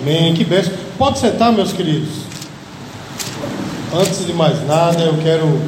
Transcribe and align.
Amém. 0.00 0.32
Que 0.32 0.44
bênção. 0.44 0.72
Pode 0.96 1.18
sentar, 1.18 1.52
meus 1.52 1.72
queridos. 1.72 2.08
Antes 3.94 4.24
de 4.24 4.32
mais 4.32 4.66
nada, 4.66 5.02
eu 5.02 5.14
quero 5.22 5.60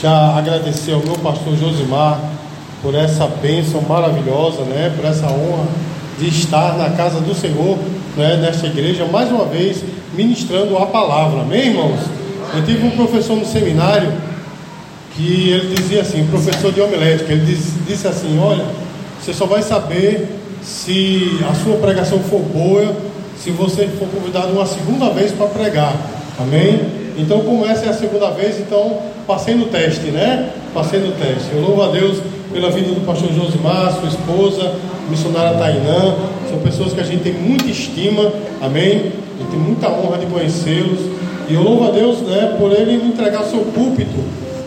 já 0.00 0.36
agradecer 0.36 0.92
ao 0.92 1.00
meu 1.00 1.16
pastor 1.18 1.56
Josimar 1.56 2.20
por 2.82 2.94
essa 2.94 3.26
bênção 3.26 3.82
maravilhosa, 3.82 4.62
né? 4.62 4.92
Por 4.94 5.04
essa 5.04 5.26
honra 5.26 5.66
de 6.18 6.28
estar 6.28 6.76
na 6.78 6.90
casa 6.90 7.20
do 7.20 7.34
Senhor, 7.34 7.76
né? 8.16 8.36
Nesta 8.36 8.66
igreja, 8.66 9.04
mais 9.06 9.28
uma 9.30 9.46
vez 9.46 9.82
ministrando 10.14 10.76
a 10.78 10.86
palavra. 10.86 11.40
Amém, 11.40 11.68
irmãos? 11.68 12.00
Eu 12.54 12.64
tive 12.64 12.86
um 12.86 12.90
professor 12.92 13.36
no 13.36 13.44
seminário 13.44 14.12
que 15.16 15.50
ele 15.50 15.74
dizia 15.74 16.02
assim, 16.02 16.26
professor 16.26 16.70
de 16.70 16.80
homilética, 16.80 17.32
ele 17.32 17.46
disse, 17.46 17.72
disse 17.88 18.06
assim, 18.06 18.38
olha, 18.38 18.66
você 19.20 19.32
só 19.32 19.46
vai 19.46 19.62
saber 19.62 20.28
se 20.62 21.40
a 21.48 21.54
sua 21.54 21.78
pregação 21.78 22.18
for 22.20 22.40
boa, 22.40 22.94
se 23.38 23.50
você 23.50 23.86
for 23.86 24.08
convidado 24.08 24.48
uma 24.52 24.66
segunda 24.66 25.10
vez 25.10 25.32
para 25.32 25.46
pregar. 25.46 25.94
Amém? 26.38 26.80
Então, 27.18 27.40
como 27.40 27.64
essa 27.64 27.86
é 27.86 27.88
a 27.88 27.94
segunda 27.94 28.30
vez, 28.30 28.60
então 28.60 28.98
passei 29.26 29.54
no 29.54 29.66
teste, 29.66 30.10
né? 30.10 30.50
Passei 30.74 31.00
no 31.00 31.12
teste. 31.12 31.50
Eu 31.52 31.62
louvo 31.62 31.82
a 31.82 31.88
Deus 31.88 32.18
pela 32.52 32.70
vida 32.70 32.88
do 32.92 33.06
pastor 33.06 33.32
Josimar, 33.32 33.94
sua 33.98 34.08
esposa, 34.08 34.74
missionária 35.08 35.58
Tainã. 35.58 36.14
São 36.50 36.58
pessoas 36.58 36.92
que 36.92 37.00
a 37.00 37.04
gente 37.04 37.22
tem 37.22 37.32
muita 37.32 37.66
estima, 37.66 38.32
amém? 38.60 39.12
Gente 39.38 39.50
tem 39.50 39.58
muita 39.58 39.88
honra 39.88 40.18
de 40.18 40.26
conhecê-los. 40.26 41.00
E 41.48 41.54
eu 41.54 41.62
louvo 41.62 41.88
a 41.88 41.90
Deus, 41.90 42.20
né, 42.22 42.56
por 42.58 42.72
ele 42.72 42.94
entregar 42.94 43.44
seu 43.44 43.60
púlpito, 43.60 44.18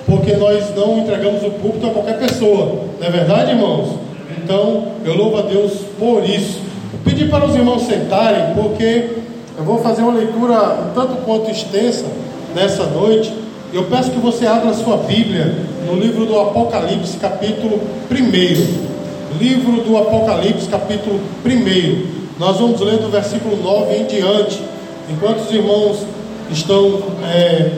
porque 0.05 0.33
nós 0.37 0.73
não 0.75 0.99
entregamos 0.99 1.43
o 1.43 1.51
púlpito 1.51 1.87
a 1.87 1.89
qualquer 1.89 2.17
pessoa. 2.17 2.83
Não 2.99 3.07
é 3.07 3.11
verdade, 3.11 3.51
irmãos? 3.51 3.95
Então, 4.41 4.85
eu 5.03 5.15
louvo 5.15 5.37
a 5.37 5.41
Deus 5.41 5.73
por 5.99 6.23
isso. 6.23 6.68
Eu 6.99 7.03
pedi 7.05 7.25
para 7.29 7.45
os 7.45 7.55
irmãos 7.55 7.83
sentarem, 7.83 8.53
porque 8.55 9.09
eu 9.57 9.63
vou 9.63 9.79
fazer 9.79 10.01
uma 10.01 10.13
leitura 10.13 10.53
um 10.55 10.93
tanto 10.93 11.21
quanto 11.23 11.49
extensa 11.49 12.05
nessa 12.53 12.83
noite. 12.87 13.33
Eu 13.71 13.85
peço 13.85 14.11
que 14.11 14.19
você 14.19 14.45
abra 14.45 14.73
sua 14.73 14.97
Bíblia 14.97 15.55
no 15.87 15.97
livro 15.97 16.25
do 16.25 16.37
Apocalipse, 16.37 17.17
capítulo 17.17 17.79
1. 18.11 19.39
Livro 19.39 19.81
do 19.81 19.97
Apocalipse, 19.97 20.67
capítulo 20.67 21.21
1. 21.45 22.37
Nós 22.37 22.57
vamos 22.57 22.81
ler 22.81 22.97
do 22.97 23.09
versículo 23.09 23.55
9 23.63 23.95
em 23.95 24.05
diante. 24.05 24.61
Enquanto 25.09 25.39
os 25.39 25.51
irmãos 25.51 26.05
estão 26.51 27.01
é, 27.23 27.71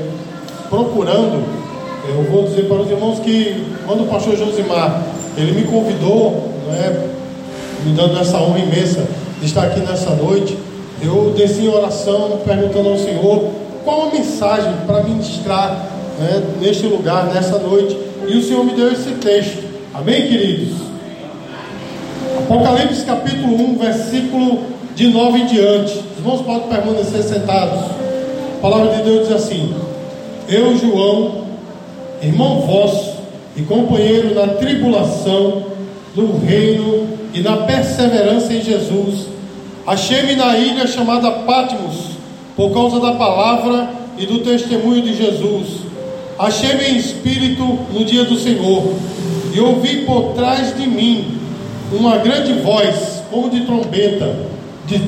procurando, 0.68 1.44
eu 2.10 2.24
vou 2.24 2.44
dizer 2.46 2.68
para 2.68 2.78
os 2.78 2.90
irmãos 2.90 3.20
que 3.20 3.68
quando 3.86 4.04
o 4.04 4.08
pastor 4.08 4.36
Josimar 4.36 5.04
ele 5.38 5.52
me 5.52 5.64
convidou, 5.66 6.50
né, 6.68 7.21
me 7.84 7.94
dando 7.94 8.20
essa 8.20 8.38
honra 8.38 8.60
imensa 8.60 9.06
de 9.40 9.46
estar 9.46 9.64
aqui 9.64 9.80
nessa 9.80 10.12
noite, 10.12 10.58
eu 11.02 11.34
desci 11.36 11.62
em 11.62 11.70
oração 11.70 12.40
perguntando 12.46 12.90
ao 12.90 12.98
Senhor 12.98 13.50
qual 13.84 14.10
a 14.10 14.14
mensagem 14.14 14.74
para 14.86 15.04
ministrar 15.04 15.88
né, 16.20 16.44
neste 16.62 16.86
lugar, 16.86 17.26
nessa 17.34 17.58
noite. 17.58 17.98
E 18.28 18.38
o 18.38 18.44
Senhor 18.44 18.64
me 18.64 18.74
deu 18.74 18.92
esse 18.92 19.10
texto. 19.14 19.64
Amém, 19.94 20.28
queridos? 20.28 20.78
Apocalipse 22.38 23.04
capítulo 23.04 23.56
1, 23.56 23.78
versículo 23.80 24.60
de 24.96 25.08
9 25.08 25.40
em 25.40 25.46
diante. 25.48 25.94
Os 25.94 26.18
irmãos 26.20 26.42
podem 26.42 26.68
permanecer 26.68 27.24
sentados. 27.24 27.80
A 28.58 28.62
palavra 28.62 28.96
de 28.98 29.04
Deus 29.04 29.28
diz 29.28 29.38
assim: 29.38 29.74
Eu, 30.48 30.78
João, 30.78 31.46
irmão 32.22 32.62
vosso 32.62 33.16
e 33.58 33.64
companheiro 33.64 34.36
na 34.36 34.48
tribulação, 34.54 35.64
no 36.16 36.38
reino 36.38 37.21
e 37.34 37.42
na 37.42 37.58
perseverança 37.58 38.54
em 38.54 38.62
Jesus, 38.62 39.28
achei-me 39.88 40.36
na 40.36 40.58
ilha 40.58 40.86
chamada 40.88 41.32
Patmos 41.32 42.12
por 42.56 42.72
causa 42.72 43.00
da 43.00 43.14
palavra 43.14 43.90
e 44.18 44.26
do 44.26 44.40
testemunho 44.40 45.02
de 45.02 45.16
Jesus. 45.16 45.82
Achei-me 46.38 46.84
em 46.86 46.98
espírito 46.98 47.64
no 47.94 48.04
dia 48.04 48.24
do 48.26 48.38
Senhor, 48.38 48.94
e 49.54 49.60
ouvi 49.60 50.06
por 50.06 50.34
trás 50.34 50.76
de 50.76 50.88
mim 50.88 51.38
uma 51.92 52.18
grande 52.18 52.54
voz, 52.54 53.22
como 53.30 53.50
de 53.50 53.62
trombeta, 53.62 54.36
de, 54.88 55.02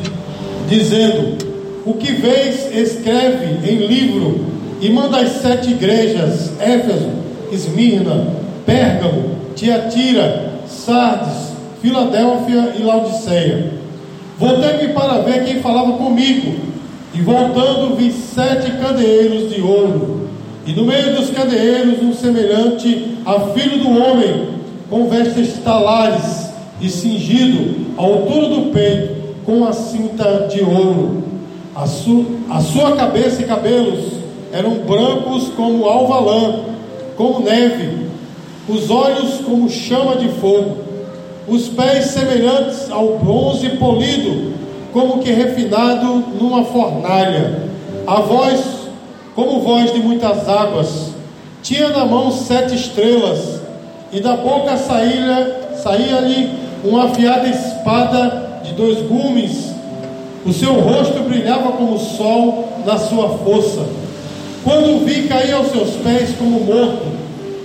dizendo: 0.67 1.37
O 1.85 1.93
que 1.93 2.11
vês, 2.11 2.73
escreve 2.75 3.67
em 3.69 3.87
livro, 3.87 4.45
e 4.81 4.89
manda 4.89 5.17
às 5.19 5.41
sete 5.41 5.71
igrejas: 5.71 6.51
Éfeso, 6.59 7.09
Esmirna, 7.51 8.27
Pérgamo, 8.65 9.35
Tiatira, 9.55 10.53
Sardes, 10.67 11.52
Filadélfia 11.83 12.75
e 12.79 12.81
Laodiceia. 12.81 13.73
Voltei-me 14.39 14.93
para 14.93 15.21
ver 15.21 15.43
quem 15.43 15.61
falava 15.61 15.91
comigo 15.97 16.55
e 17.13 17.21
voltando 17.21 17.97
vi 17.97 18.09
sete 18.09 18.71
candeeiros 18.71 19.53
de 19.53 19.61
ouro, 19.61 20.29
e 20.65 20.71
no 20.71 20.85
meio 20.85 21.13
dos 21.13 21.29
candeeiros 21.29 22.01
um 22.01 22.13
semelhante 22.13 23.17
a 23.25 23.37
filho 23.51 23.79
do 23.79 23.89
homem, 23.89 24.47
com 24.89 25.09
vestes 25.09 25.59
talares 25.61 26.49
e 26.79 26.87
cingido 26.89 27.93
à 27.97 28.01
altura 28.01 28.47
do 28.47 28.71
peito, 28.71 29.15
com 29.45 29.65
a 29.65 29.73
cinta 29.73 30.47
de 30.47 30.61
ouro. 30.61 31.21
A, 31.75 31.85
su 31.85 32.25
a 32.49 32.61
sua 32.61 32.95
cabeça 32.95 33.41
e 33.41 33.45
cabelos 33.45 34.05
eram 34.53 34.75
brancos 34.75 35.49
como 35.49 35.85
alvalã, 35.85 36.61
como 37.17 37.41
neve, 37.41 38.07
os 38.69 38.89
olhos 38.89 39.41
como 39.43 39.69
chama 39.69 40.15
de 40.15 40.29
fogo, 40.29 40.82
os 41.47 41.67
pés 41.69 42.05
semelhantes 42.05 42.89
ao 42.89 43.17
bronze 43.17 43.69
polido, 43.71 44.53
como 44.91 45.19
que 45.19 45.31
refinado 45.31 46.23
numa 46.39 46.63
fornalha. 46.65 47.63
A 48.07 48.21
voz, 48.21 48.61
como 49.35 49.61
voz 49.61 49.91
de 49.91 49.99
muitas 49.99 50.47
águas, 50.47 51.09
tinha 51.61 51.89
na 51.89 52.05
mão 52.05 52.31
sete 52.31 52.75
estrelas, 52.75 53.61
e 54.11 54.19
da 54.19 54.35
boca 54.35 54.77
saía-lhe 54.77 55.77
saía 55.81 56.49
uma 56.83 57.05
afiada 57.05 57.47
espada 57.47 58.61
de 58.63 58.73
dois 58.73 58.99
gumes. 59.01 59.73
O 60.45 60.53
seu 60.53 60.73
rosto 60.73 61.23
brilhava 61.23 61.71
como 61.71 61.95
o 61.95 61.99
sol 61.99 62.67
na 62.85 62.97
sua 62.97 63.29
força. 63.39 63.85
Quando 64.63 64.95
o 64.95 65.05
vi, 65.05 65.23
caí 65.27 65.51
aos 65.51 65.71
seus 65.71 65.91
pés 65.95 66.35
como 66.37 66.59
morto, 66.61 67.05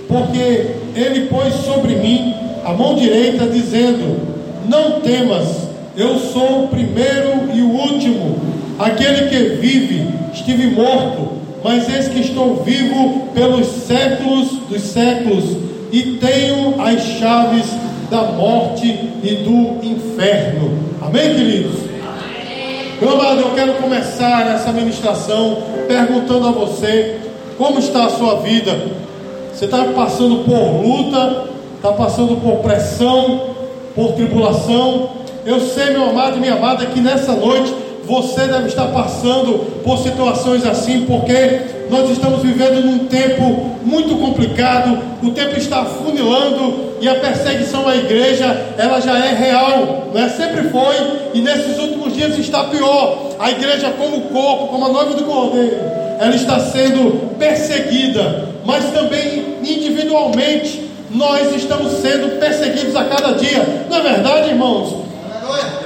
porque 0.07 0.75
ele 0.95 1.27
pôs 1.27 1.53
sobre 1.65 1.95
mim 1.95 2.33
a 2.69 2.73
mão 2.73 2.95
direita, 2.95 3.45
dizendo: 3.47 4.19
Não 4.67 5.01
temas 5.01 5.69
eu 5.99 6.17
sou 6.17 6.63
o 6.63 6.67
primeiro 6.69 7.49
e 7.53 7.61
o 7.61 7.71
último, 7.71 8.37
aquele 8.79 9.27
que 9.27 9.55
vive. 9.55 10.07
Estive 10.33 10.67
morto, 10.67 11.33
mas 11.61 11.93
eis 11.93 12.07
que 12.07 12.21
estou 12.21 12.63
vivo 12.63 13.27
pelos 13.33 13.67
séculos 13.67 14.49
dos 14.69 14.81
séculos 14.81 15.43
e 15.91 16.17
tenho 16.21 16.81
as 16.81 17.03
chaves 17.19 17.65
da 18.09 18.21
morte 18.21 18.87
e 19.21 19.35
do 19.43 19.85
inferno. 19.85 20.71
Amém, 21.01 21.35
queridos? 21.35 21.81
Meu 23.01 23.11
amado, 23.11 23.41
eu 23.41 23.51
quero 23.55 23.73
começar 23.73 24.55
essa 24.55 24.71
ministração 24.71 25.57
perguntando 25.85 26.47
a 26.47 26.51
você 26.51 27.17
como 27.57 27.79
está 27.79 28.05
a 28.05 28.09
sua 28.09 28.39
vida. 28.39 28.71
Você 29.53 29.65
está 29.65 29.83
passando 29.83 30.45
por 30.45 30.81
luta, 30.81 31.48
está 31.79 31.93
passando 31.93 32.35
por 32.41 32.57
pressão, 32.57 33.55
por 33.95 34.11
tribulação, 34.11 35.11
eu 35.45 35.61
sei, 35.61 35.91
meu 35.91 36.09
amado 36.09 36.35
e 36.35 36.39
minha 36.41 36.55
amada, 36.55 36.85
que 36.85 36.99
nessa 36.99 37.31
noite 37.31 37.73
você 38.05 38.47
deve 38.47 38.67
estar 38.67 38.87
passando 38.87 39.81
por 39.81 39.97
situações 39.99 40.65
assim, 40.65 41.05
porque 41.05 41.61
nós 41.89 42.09
estamos 42.09 42.41
vivendo 42.41 42.83
num 42.83 43.05
tempo 43.05 43.77
muito 43.85 44.13
complicado, 44.17 44.99
o 45.23 45.31
tempo 45.31 45.57
está 45.57 45.85
funilando 45.85 46.89
e 46.99 47.07
a 47.07 47.15
perseguição 47.15 47.87
à 47.87 47.95
igreja, 47.95 48.73
ela 48.77 48.99
já 48.99 49.17
é 49.17 49.33
real, 49.33 50.09
né? 50.13 50.27
sempre 50.35 50.63
foi, 50.69 50.95
e 51.33 51.41
nesses 51.41 51.79
últimos 51.79 52.13
dias 52.13 52.37
está 52.37 52.65
pior. 52.65 53.29
A 53.39 53.51
igreja, 53.51 53.93
como 53.97 54.21
corpo, 54.23 54.67
como 54.67 54.85
a 54.85 54.89
noiva 54.89 55.13
do 55.13 55.23
cordeiro, 55.23 55.77
ela 56.19 56.35
está 56.35 56.59
sendo 56.59 57.37
perseguida, 57.37 58.49
mas 58.65 58.91
também 58.91 59.59
individualmente 59.63 60.88
nós 61.11 61.55
estamos 61.55 61.93
sendo 62.01 62.39
perseguidos 62.39 62.95
a 62.95 63.05
cada 63.05 63.33
dia, 63.33 63.85
não 63.89 63.97
é 63.97 64.01
verdade, 64.01 64.49
irmãos? 64.49 65.09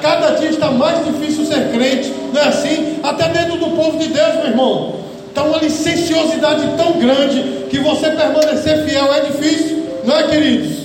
Cada 0.01 0.31
dia 0.31 0.49
está 0.49 0.69
mais 0.69 1.05
difícil 1.05 1.45
ser 1.45 1.71
crente, 1.71 2.13
não 2.33 2.41
é 2.41 2.47
assim? 2.47 2.99
Até 3.01 3.29
dentro 3.29 3.57
do 3.57 3.67
povo 3.75 3.97
de 3.97 4.09
Deus, 4.09 4.35
meu 4.35 4.47
irmão. 4.47 4.95
Está 5.29 5.43
uma 5.43 5.57
licenciosidade 5.57 6.61
tão 6.77 6.99
grande 6.99 7.65
que 7.69 7.79
você 7.79 8.09
permanecer 8.11 8.85
fiel 8.85 9.13
é 9.13 9.21
difícil, 9.21 9.87
não 10.05 10.15
é, 10.15 10.27
queridos? 10.27 10.83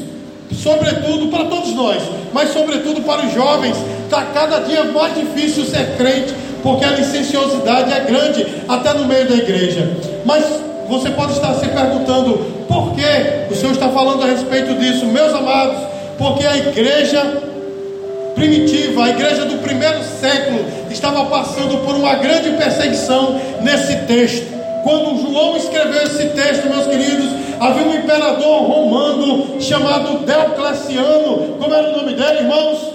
Sobretudo 0.63 1.29
para 1.29 1.45
todos 1.45 1.75
nós, 1.75 2.03
mas 2.33 2.53
sobretudo 2.53 3.03
para 3.03 3.27
os 3.27 3.35
jovens, 3.35 3.77
está 4.05 4.23
cada 4.33 4.61
dia 4.61 4.85
mais 4.85 5.15
difícil 5.15 5.65
ser 5.65 5.97
crente, 5.97 6.33
porque 6.63 6.85
a 6.85 6.93
licenciosidade 6.93 7.93
é 7.93 8.01
grande 8.01 8.47
até 8.69 8.95
no 8.95 9.05
meio 9.05 9.29
da 9.29 9.35
igreja. 9.35 9.91
Mas 10.25 10.45
você 10.89 11.11
pode 11.11 11.33
estar 11.33 11.55
se 11.55 11.69
perguntando 11.69 12.39
por 12.67 12.95
que 12.95 13.53
o 13.53 13.55
Senhor 13.55 13.73
está 13.73 13.89
falando 13.91 14.23
a 14.23 14.27
respeito 14.27 14.75
disso, 14.75 15.07
meus 15.07 15.35
amados, 15.35 15.79
porque 16.17 16.47
a 16.47 16.57
igreja 16.57 17.23
primitiva, 18.35 19.05
a 19.05 19.11
igreja 19.11 19.45
do 19.45 19.59
primeiro 19.59 20.03
século, 20.03 20.65
estava 20.91 21.27
passando 21.27 21.85
por 21.85 21.95
uma 21.95 22.15
grande 22.15 22.51
perseguição 22.53 23.39
nesse 23.61 23.97
texto. 24.07 24.47
Quando 24.83 25.21
João 25.21 25.57
escreveu 25.57 26.03
esse 26.03 26.29
texto, 26.31 26.69
meus 26.69 26.87
queridos, 26.87 27.31
havia 27.61 27.87
um 27.87 27.95
imperador 27.95 28.63
romano 28.63 29.61
chamado 29.61 30.25
Diocleciano. 30.25 31.57
Como 31.59 31.75
era 31.75 31.91
o 31.91 31.97
nome 31.97 32.15
dele, 32.15 32.41
irmãos? 32.41 32.88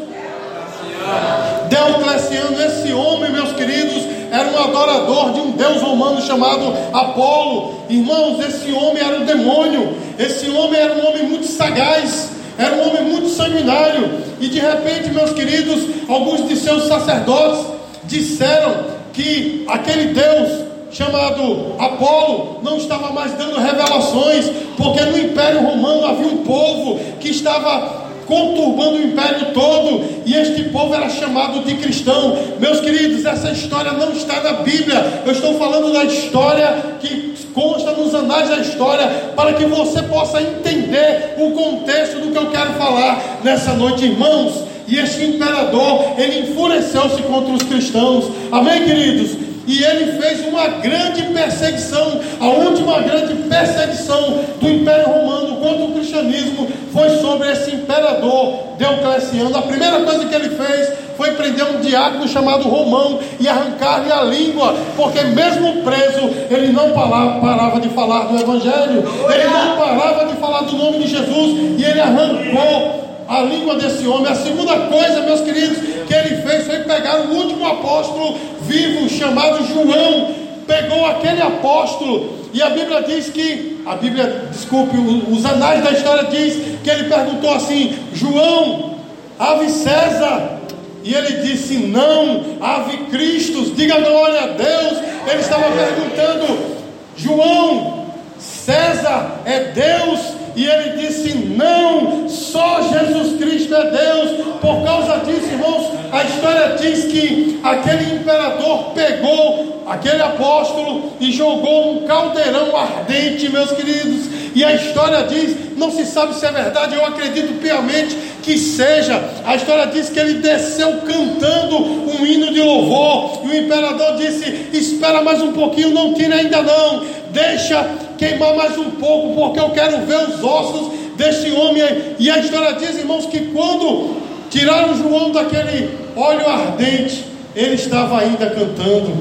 Diocleciano, 1.69 2.61
esse 2.61 2.93
homem, 2.93 3.31
meus 3.31 3.51
queridos, 3.53 4.03
era 4.31 4.49
um 4.49 4.63
adorador 4.63 5.31
de 5.33 5.39
um 5.39 5.51
deus 5.51 5.81
romano 5.81 6.21
chamado 6.21 6.73
Apolo. 6.93 7.75
Irmãos, 7.89 8.39
esse 8.45 8.71
homem 8.71 9.03
era 9.03 9.19
um 9.19 9.25
demônio, 9.25 9.95
esse 10.17 10.49
homem 10.49 10.79
era 10.79 10.93
um 10.93 11.07
homem 11.07 11.23
muito 11.23 11.47
sagaz, 11.47 12.31
era 12.57 12.75
um 12.75 12.89
homem 12.89 13.03
muito 13.03 13.29
sanguinário. 13.29 14.09
E 14.39 14.47
de 14.47 14.59
repente, 14.59 15.09
meus 15.11 15.31
queridos, 15.33 15.83
alguns 16.09 16.47
de 16.47 16.55
seus 16.55 16.87
sacerdotes 16.87 17.65
disseram 18.05 18.85
que 19.13 19.65
aquele 19.69 20.13
Deus 20.13 20.63
chamado 20.91 21.73
Apolo 21.79 22.59
não 22.61 22.77
estava 22.77 23.11
mais 23.11 23.33
dando 23.33 23.59
revelações, 23.59 24.49
porque 24.77 25.01
no 25.01 25.17
Império 25.17 25.61
Romano 25.61 26.05
havia 26.05 26.27
um 26.27 26.37
povo 26.43 26.99
que 27.19 27.29
estava 27.29 28.02
conturbando 28.25 28.97
o 28.97 29.03
império 29.03 29.47
todo, 29.53 30.03
e 30.25 30.35
este 30.35 30.63
povo 30.65 30.93
era 30.93 31.09
chamado 31.09 31.63
de 31.63 31.75
cristão. 31.75 32.37
Meus 32.59 32.79
queridos, 32.79 33.25
essa 33.25 33.51
história 33.51 33.91
não 33.93 34.11
está 34.11 34.41
na 34.41 34.53
Bíblia. 34.61 35.23
Eu 35.25 35.31
estou 35.31 35.57
falando 35.57 35.91
da 35.93 36.05
história 36.05 36.97
que 36.99 37.33
consta 37.53 37.91
nos 37.91 38.13
anais 38.15 38.49
da 38.49 38.57
história, 38.57 39.07
para 39.35 39.53
que 39.53 39.65
você 39.65 40.01
possa 40.03 40.41
entender 40.41 41.35
o 41.37 41.51
contexto 41.51 42.19
do 42.19 42.31
que 42.31 42.37
eu 42.37 42.49
quero 42.49 42.73
falar 42.73 43.39
nessa 43.43 43.73
noite, 43.73 44.05
irmãos. 44.05 44.63
E 44.87 44.97
este 44.97 45.23
imperador, 45.23 46.13
ele 46.17 46.39
enfureceu-se 46.49 47.21
contra 47.23 47.53
os 47.53 47.63
cristãos. 47.63 48.25
Amém, 48.51 48.83
queridos? 48.83 49.52
E 49.65 49.83
ele 49.83 50.21
fez 50.21 50.45
uma 50.45 50.67
grande 50.67 51.23
perseguição, 51.23 52.19
a 52.39 52.47
última 52.47 53.01
grande 53.01 53.33
perseguição 53.47 54.39
do 54.59 54.69
Império 54.69 55.07
Romano 55.07 55.55
contra 55.57 55.85
o 55.85 55.93
cristianismo 55.93 56.67
foi 56.91 57.09
sobre 57.21 57.51
esse 57.51 57.71
imperador 57.71 58.55
Diocleciano. 58.77 59.57
A 59.57 59.61
primeira 59.61 60.01
coisa 60.01 60.25
que 60.25 60.35
ele 60.35 60.49
fez 60.49 60.91
foi 61.15 61.31
prender 61.31 61.65
um 61.65 61.79
diácono 61.79 62.27
chamado 62.27 62.67
Romão 62.67 63.19
e 63.39 63.47
arrancar-lhe 63.47 64.11
a 64.11 64.23
língua, 64.23 64.75
porque 64.95 65.21
mesmo 65.21 65.83
preso, 65.83 66.29
ele 66.49 66.73
não 66.73 66.91
parava 66.91 67.79
de 67.79 67.89
falar 67.89 68.25
do 68.25 68.39
Evangelho, 68.39 69.03
ele 69.33 69.45
não 69.45 69.77
parava 69.77 70.25
de 70.25 70.35
falar 70.39 70.61
do 70.61 70.75
nome 70.75 70.99
de 70.99 71.07
Jesus, 71.07 71.79
e 71.79 71.83
ele 71.83 72.01
arrancou 72.01 73.03
a 73.27 73.41
língua 73.41 73.75
desse 73.75 74.05
homem. 74.07 74.31
A 74.31 74.35
segunda 74.35 74.75
coisa, 74.75 75.21
meus 75.21 75.41
queridos, 75.41 75.77
que 76.05 76.13
ele 76.13 76.41
fez 76.41 76.65
foi 76.65 76.79
pegar 76.79 77.21
o 77.21 77.33
último 77.33 77.65
apóstolo 77.65 78.37
vivo, 78.61 79.09
chamado 79.09 79.65
João. 79.65 80.43
Pegou 80.67 81.05
aquele 81.05 81.41
apóstolo, 81.41 82.43
e 82.53 82.61
a 82.61 82.69
Bíblia 82.69 83.03
diz 83.03 83.29
que, 83.29 83.81
a 83.85 83.95
Bíblia, 83.95 84.47
desculpe, 84.51 84.95
os 84.97 85.45
anais 85.45 85.83
da 85.83 85.91
história 85.91 86.23
diz 86.25 86.79
que 86.83 86.89
ele 86.89 87.09
perguntou 87.09 87.53
assim: 87.53 87.97
João, 88.13 88.95
ave 89.39 89.69
César. 89.69 90.59
E 91.03 91.13
ele 91.13 91.41
disse: 91.41 91.77
Não, 91.77 92.57
ave 92.61 92.97
Cristo, 93.09 93.73
diga 93.75 93.99
glória 93.99 94.41
a 94.41 94.47
Deus. 94.47 94.99
Ele 95.27 95.41
estava 95.41 95.65
perguntando: 95.71 96.75
João, 97.17 98.05
César 98.39 99.41
é 99.45 99.59
Deus 99.71 100.19
e 100.55 100.65
ele 100.65 101.01
disse: 101.01 101.35
Não, 101.35 102.29
só 102.29 102.81
Jesus 102.81 103.37
Cristo 103.37 103.75
é 103.75 103.91
Deus. 103.91 104.45
Por 104.61 104.83
causa 104.83 105.17
disso, 105.25 105.47
irmãos, 105.51 105.91
a 106.11 106.23
história 106.23 106.75
diz 106.79 107.05
que 107.05 107.59
aquele 107.63 108.15
imperador 108.15 108.91
pegou 108.93 109.83
aquele 109.87 110.21
apóstolo 110.21 111.13
e 111.19 111.31
jogou 111.31 111.93
um 111.93 112.07
caldeirão 112.07 112.75
ardente, 112.75 113.49
meus 113.49 113.71
queridos. 113.71 114.27
E 114.55 114.63
a 114.63 114.73
história 114.73 115.23
diz: 115.23 115.63
não 115.75 115.91
se 115.91 116.05
sabe 116.05 116.35
se 116.35 116.45
é 116.45 116.51
verdade, 116.51 116.95
eu 116.95 117.05
acredito 117.05 117.59
piamente 117.59 118.15
que 118.41 118.57
seja. 118.57 119.21
A 119.45 119.55
história 119.55 119.87
diz 119.87 120.09
que 120.09 120.19
ele 120.19 120.35
desceu 120.35 121.01
cantando 121.01 121.77
um 121.77 122.25
hino 122.25 122.53
de 122.53 122.61
louvor. 122.61 123.41
E 123.43 123.47
o 123.49 123.65
imperador 123.65 124.15
disse: 124.17 124.69
Espera 124.71 125.21
mais 125.21 125.41
um 125.41 125.51
pouquinho, 125.51 125.89
não 125.89 126.13
tire 126.13 126.33
ainda 126.33 126.61
não. 126.61 127.03
Deixa 127.31 127.83
queimar 128.23 128.55
mais 128.55 128.77
um 128.77 128.91
pouco, 128.91 129.35
porque 129.35 129.59
eu 129.59 129.69
quero 129.71 130.05
ver 130.05 130.29
os 130.29 130.43
ossos 130.43 130.93
desse 131.17 131.51
homem. 131.51 131.83
E 132.17 132.31
a 132.31 132.39
história 132.39 132.73
diz, 132.73 132.97
irmãos, 132.97 133.25
que 133.25 133.39
quando 133.47 134.15
tiraram 134.49 134.95
João 134.95 135.31
daquele 135.31 135.89
óleo 136.15 136.47
ardente, 136.47 137.25
ele 137.53 137.75
estava 137.75 138.19
ainda 138.19 138.49
cantando. 138.49 139.11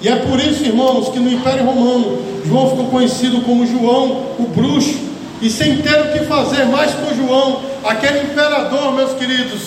E 0.00 0.08
é 0.08 0.14
por 0.16 0.38
isso, 0.38 0.64
irmãos, 0.64 1.08
que 1.08 1.18
no 1.18 1.30
Império 1.30 1.64
Romano, 1.64 2.18
João 2.46 2.70
ficou 2.70 2.86
conhecido 2.86 3.40
como 3.40 3.66
João 3.66 4.26
o 4.38 4.46
Bruxo. 4.54 5.08
E 5.42 5.50
sem 5.50 5.78
ter 5.78 6.00
o 6.00 6.12
que 6.12 6.20
fazer 6.24 6.64
mais 6.66 6.92
com 6.94 7.14
João, 7.14 7.60
aquele 7.84 8.22
imperador, 8.22 8.92
meus 8.92 9.12
queridos, 9.12 9.62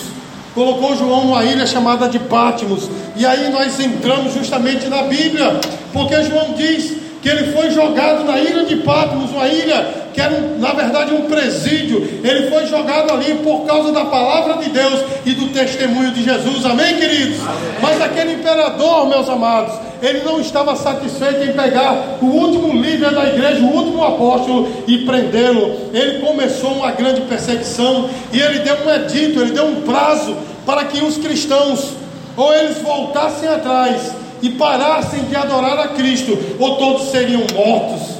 colocou 0.54 0.96
João 0.96 1.26
numa 1.26 1.44
ilha 1.44 1.66
chamada 1.66 2.08
de 2.08 2.18
Pátimos. 2.18 2.88
E 3.16 3.24
aí 3.26 3.50
nós 3.50 3.78
entramos 3.80 4.34
justamente 4.34 4.86
na 4.88 5.02
Bíblia, 5.02 5.60
porque 5.92 6.22
João 6.24 6.54
diz 6.56 7.01
que 7.22 7.28
ele 7.28 7.52
foi 7.52 7.70
jogado 7.70 8.24
na 8.24 8.38
ilha 8.38 8.64
de 8.64 8.76
Patmos, 8.76 9.30
uma 9.30 9.46
ilha 9.46 10.02
que 10.12 10.20
era 10.20 10.38
na 10.58 10.72
verdade 10.72 11.14
um 11.14 11.22
presídio. 11.22 12.20
Ele 12.22 12.50
foi 12.50 12.66
jogado 12.66 13.12
ali 13.12 13.34
por 13.36 13.64
causa 13.64 13.92
da 13.92 14.04
palavra 14.04 14.54
de 14.62 14.70
Deus 14.70 15.00
e 15.24 15.32
do 15.32 15.48
testemunho 15.48 16.10
de 16.10 16.24
Jesus. 16.24 16.66
Amém, 16.66 16.96
queridos? 16.96 17.40
Amém. 17.40 17.78
Mas 17.80 18.02
aquele 18.02 18.32
imperador, 18.32 19.08
meus 19.08 19.28
amados, 19.28 19.72
ele 20.02 20.22
não 20.24 20.40
estava 20.40 20.74
satisfeito 20.74 21.44
em 21.44 21.52
pegar 21.52 22.18
o 22.20 22.26
último 22.26 22.72
líder 22.72 23.12
da 23.12 23.24
igreja, 23.24 23.60
o 23.60 23.72
último 23.72 24.04
apóstolo 24.04 24.68
e 24.88 24.98
prendê-lo. 24.98 25.90
Ele 25.94 26.18
começou 26.18 26.72
uma 26.72 26.90
grande 26.90 27.20
perseguição 27.22 28.10
e 28.32 28.40
ele 28.40 28.58
deu 28.58 28.76
um 28.84 28.94
edito, 28.94 29.40
ele 29.40 29.52
deu 29.52 29.66
um 29.66 29.82
prazo 29.82 30.36
para 30.66 30.84
que 30.86 31.02
os 31.02 31.16
cristãos 31.18 31.92
ou 32.36 32.52
eles 32.52 32.78
voltassem 32.78 33.48
atrás 33.48 34.21
e 34.42 34.50
parassem 34.50 35.24
de 35.24 35.36
adorar 35.36 35.78
a 35.78 35.88
Cristo, 35.88 36.36
ou 36.58 36.76
todos 36.76 37.10
seriam 37.10 37.42
mortos. 37.54 38.16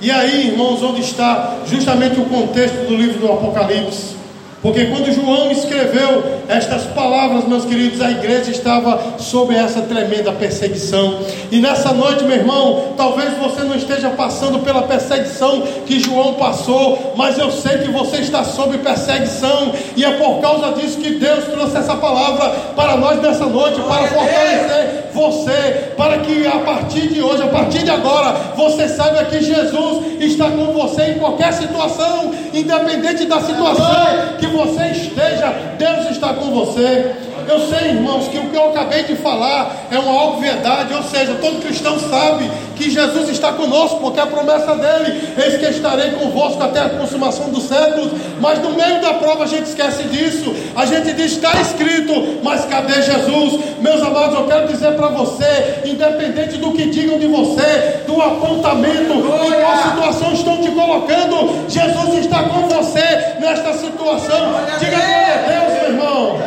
E 0.00 0.10
aí, 0.10 0.48
irmãos, 0.48 0.82
onde 0.82 1.02
está 1.02 1.58
justamente 1.66 2.18
o 2.18 2.24
contexto 2.24 2.86
do 2.88 2.96
livro 2.96 3.20
do 3.20 3.30
Apocalipse? 3.30 4.16
Porque 4.62 4.86
quando 4.86 5.12
João 5.12 5.50
escreveu 5.50 6.39
estas 6.50 6.82
palavras, 6.86 7.46
meus 7.46 7.64
queridos, 7.64 8.00
a 8.00 8.10
igreja 8.10 8.50
estava 8.50 9.18
sob 9.18 9.54
essa 9.54 9.82
tremenda 9.82 10.32
perseguição. 10.32 11.20
E 11.50 11.60
nessa 11.60 11.92
noite, 11.92 12.24
meu 12.24 12.36
irmão, 12.36 12.94
talvez 12.96 13.36
você 13.38 13.62
não 13.62 13.76
esteja 13.76 14.10
passando 14.10 14.58
pela 14.58 14.82
perseguição 14.82 15.62
que 15.86 16.00
João 16.00 16.34
passou, 16.34 17.14
mas 17.16 17.38
eu 17.38 17.52
sei 17.52 17.78
que 17.78 17.90
você 17.90 18.16
está 18.16 18.42
sob 18.42 18.76
perseguição, 18.78 19.72
e 19.96 20.04
é 20.04 20.10
por 20.12 20.40
causa 20.40 20.72
disso 20.72 20.98
que 20.98 21.14
Deus 21.14 21.44
trouxe 21.44 21.76
essa 21.76 21.94
palavra 21.94 22.50
para 22.74 22.96
nós 22.96 23.22
nessa 23.22 23.46
noite, 23.46 23.80
para 23.82 24.08
fortalecer 24.08 25.10
você, 25.12 25.92
para 25.96 26.18
que 26.18 26.46
a 26.46 26.58
partir 26.60 27.08
de 27.08 27.22
hoje, 27.22 27.42
a 27.42 27.48
partir 27.48 27.82
de 27.82 27.90
agora, 27.90 28.32
você 28.56 28.88
saiba 28.88 29.24
que 29.24 29.40
Jesus 29.40 30.20
está 30.20 30.50
com 30.50 30.66
você 30.66 31.12
em 31.12 31.18
qualquer 31.18 31.52
situação, 31.52 32.32
independente 32.52 33.24
da 33.26 33.40
situação 33.40 34.36
que 34.38 34.46
você 34.46 34.86
esteja, 34.86 35.52
Deus 35.78 36.10
está 36.10 36.34
com 36.34 36.39
você. 36.46 37.12
Eu 37.48 37.58
sei, 37.68 37.90
irmãos, 37.90 38.28
que 38.28 38.38
o 38.38 38.48
que 38.48 38.56
eu 38.56 38.70
acabei 38.70 39.02
de 39.02 39.16
falar 39.16 39.88
é 39.90 39.98
uma 39.98 40.24
obviedade, 40.24 40.94
ou 40.94 41.02
seja, 41.02 41.34
todo 41.40 41.60
cristão 41.60 41.98
sabe 41.98 42.48
que 42.76 42.88
Jesus 42.88 43.28
está 43.28 43.52
conosco, 43.52 43.98
porque 44.00 44.20
a 44.20 44.26
promessa 44.26 44.74
dele, 44.74 45.20
eis 45.36 45.58
que 45.58 45.66
estarei 45.66 46.12
convosco 46.12 46.62
até 46.62 46.80
a 46.80 46.88
consumação 46.90 47.50
dos 47.50 47.64
séculos, 47.64 48.12
mas 48.40 48.58
no 48.60 48.70
meio 48.70 49.00
da 49.00 49.14
prova 49.14 49.44
a 49.44 49.46
gente 49.46 49.64
esquece 49.64 50.04
disso, 50.04 50.54
a 50.76 50.86
gente 50.86 51.12
diz, 51.12 51.32
está 51.32 51.60
escrito, 51.60 52.38
mas 52.42 52.64
cadê 52.64 53.02
Jesus? 53.02 53.60
Meus 53.80 54.02
amados, 54.02 54.38
eu 54.38 54.46
quero 54.46 54.68
dizer 54.68 54.92
para 54.92 55.08
você, 55.08 55.80
independente 55.84 56.56
do 56.56 56.72
que 56.72 56.86
digam 56.86 57.18
de 57.18 57.26
você, 57.26 58.02
do 58.06 58.20
apontamento, 58.20 59.12
em 59.12 59.60
qual 59.60 59.76
situação 59.82 60.32
estão 60.32 60.62
te 60.62 60.70
colocando, 60.70 61.68
Jesus 61.68 62.24
está 62.24 62.44
com 62.44 62.68
você 62.68 63.36
nesta 63.40 63.74
situação, 63.74 64.54
diga 64.78 64.96
glória 64.96 65.34
a 65.34 65.66
Deus, 65.66 65.82
meu 65.82 65.90
irmão. 65.90 66.40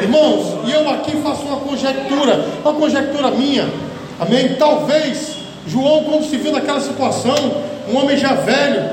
Irmãos, 0.00 0.58
e 0.66 0.72
eu 0.72 0.88
aqui 0.90 1.16
faço 1.34 1.42
uma 1.46 1.56
conjectura, 1.56 2.44
uma 2.64 2.74
conjectura 2.74 3.30
minha, 3.32 3.68
amém? 4.20 4.54
Talvez 4.54 5.34
João, 5.66 6.04
quando 6.04 6.28
se 6.28 6.36
viu 6.36 6.52
naquela 6.52 6.80
situação, 6.80 7.34
um 7.92 7.96
homem 7.96 8.16
já 8.16 8.34
velho, 8.34 8.88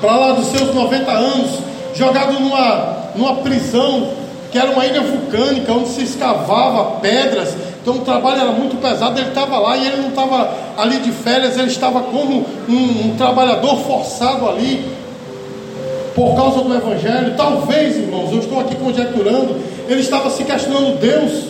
para 0.00 0.16
lá 0.16 0.32
dos 0.32 0.46
seus 0.46 0.74
90 0.74 1.10
anos, 1.10 1.58
jogado 1.94 2.32
numa, 2.40 2.96
numa 3.14 3.36
prisão, 3.36 4.10
que 4.50 4.58
era 4.58 4.70
uma 4.70 4.84
ilha 4.84 5.00
vulcânica, 5.00 5.72
onde 5.72 5.90
se 5.90 6.02
escavava 6.02 7.00
pedras, 7.00 7.54
então 7.80 7.94
o 7.94 8.00
trabalho 8.00 8.40
era 8.40 8.52
muito 8.52 8.80
pesado, 8.80 9.18
ele 9.18 9.28
estava 9.28 9.58
lá 9.58 9.76
e 9.76 9.86
ele 9.86 10.02
não 10.02 10.08
estava 10.08 10.50
ali 10.76 10.98
de 10.98 11.12
férias, 11.12 11.56
ele 11.56 11.68
estava 11.68 12.00
como 12.00 12.44
um, 12.68 12.74
um 12.74 13.16
trabalhador 13.16 13.76
forçado 13.78 14.48
ali. 14.48 14.84
por 16.14 16.34
causa 16.36 16.60
do 16.62 16.74
Evangelho. 16.74 17.34
Talvez, 17.36 17.96
irmãos, 17.96 18.30
eu 18.32 18.38
estou 18.38 18.60
aqui 18.60 18.76
conjecturando, 18.76 19.56
ele 19.92 20.00
estava 20.00 20.30
se 20.30 20.44
questionando: 20.44 20.98
Deus, 20.98 21.44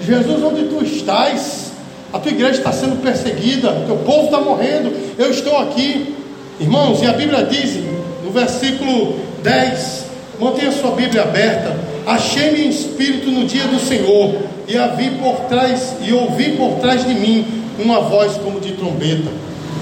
Jesus, 0.00 0.42
onde 0.42 0.64
tu 0.64 0.84
estás? 0.84 1.68
A 2.12 2.18
tua 2.18 2.32
igreja 2.32 2.58
está 2.58 2.72
sendo 2.72 3.02
perseguida, 3.02 3.70
o 3.70 3.84
teu 3.84 3.96
povo 3.96 4.24
está 4.24 4.40
morrendo, 4.40 4.90
eu 5.18 5.30
estou 5.30 5.58
aqui. 5.58 6.14
Irmãos, 6.58 7.02
e 7.02 7.06
a 7.06 7.12
Bíblia 7.12 7.44
diz, 7.44 7.76
no 8.24 8.30
versículo 8.30 9.16
10, 9.42 10.04
mantenha 10.40 10.72
sua 10.72 10.92
Bíblia 10.92 11.22
aberta. 11.22 11.76
Achei-me 12.06 12.64
em 12.64 12.70
espírito 12.70 13.30
no 13.30 13.44
dia 13.44 13.64
do 13.64 13.78
Senhor, 13.78 14.36
e 14.66 14.76
a 14.78 14.88
vi 14.88 15.10
por 15.10 15.40
trás, 15.48 15.96
e 16.02 16.12
ouvi 16.12 16.52
por 16.52 16.78
trás 16.80 17.06
de 17.06 17.12
mim 17.12 17.46
uma 17.78 18.00
voz 18.00 18.38
como 18.38 18.58
de 18.58 18.72
trombeta. 18.72 19.30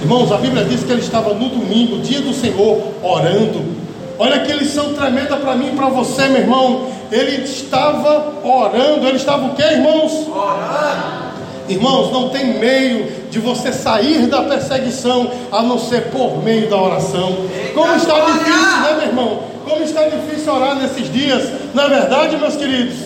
Irmãos, 0.03 0.31
a 0.33 0.37
Bíblia 0.37 0.65
diz 0.65 0.83
que 0.83 0.91
ele 0.91 1.01
estava 1.01 1.33
no 1.33 1.49
domingo, 1.49 2.01
dia 2.01 2.21
do 2.21 2.35
Senhor, 2.35 2.83
orando. 3.03 3.76
Olha 4.19 4.41
que 4.41 4.53
lição 4.53 4.95
tremenda 4.95 5.37
para 5.37 5.55
mim 5.55 5.71
e 5.73 5.77
para 5.77 5.89
você, 5.89 6.29
meu 6.29 6.41
irmão. 6.41 6.89
Ele 7.13 7.45
estava 7.45 8.35
orando, 8.43 9.07
ele 9.07 9.17
estava 9.17 9.47
o 9.47 9.55
que, 9.55 9.63
irmãos? 9.63 10.27
Orando. 10.29 11.27
Irmãos, 11.69 12.13
não 12.13 12.29
tem 12.29 12.59
meio 12.59 13.27
de 13.31 13.39
você 13.41 13.73
sair 13.73 14.27
da 14.27 14.43
perseguição 14.43 15.31
a 15.51 15.63
não 15.63 15.79
ser 15.79 16.11
por 16.11 16.43
meio 16.43 16.71
da 16.71 16.81
oração. 16.81 17.37
Como 17.75 17.95
está 17.97 18.21
difícil, 18.21 18.81
né, 18.83 18.97
meu 18.99 19.09
irmão? 19.09 19.41
Como 19.65 19.83
está 19.83 20.03
difícil 20.09 20.55
orar 20.55 20.77
nesses 20.77 21.13
dias. 21.13 21.51
Não 21.75 21.85
é 21.85 21.89
verdade, 21.89 22.37
meus 22.37 22.57
queridos? 22.57 22.97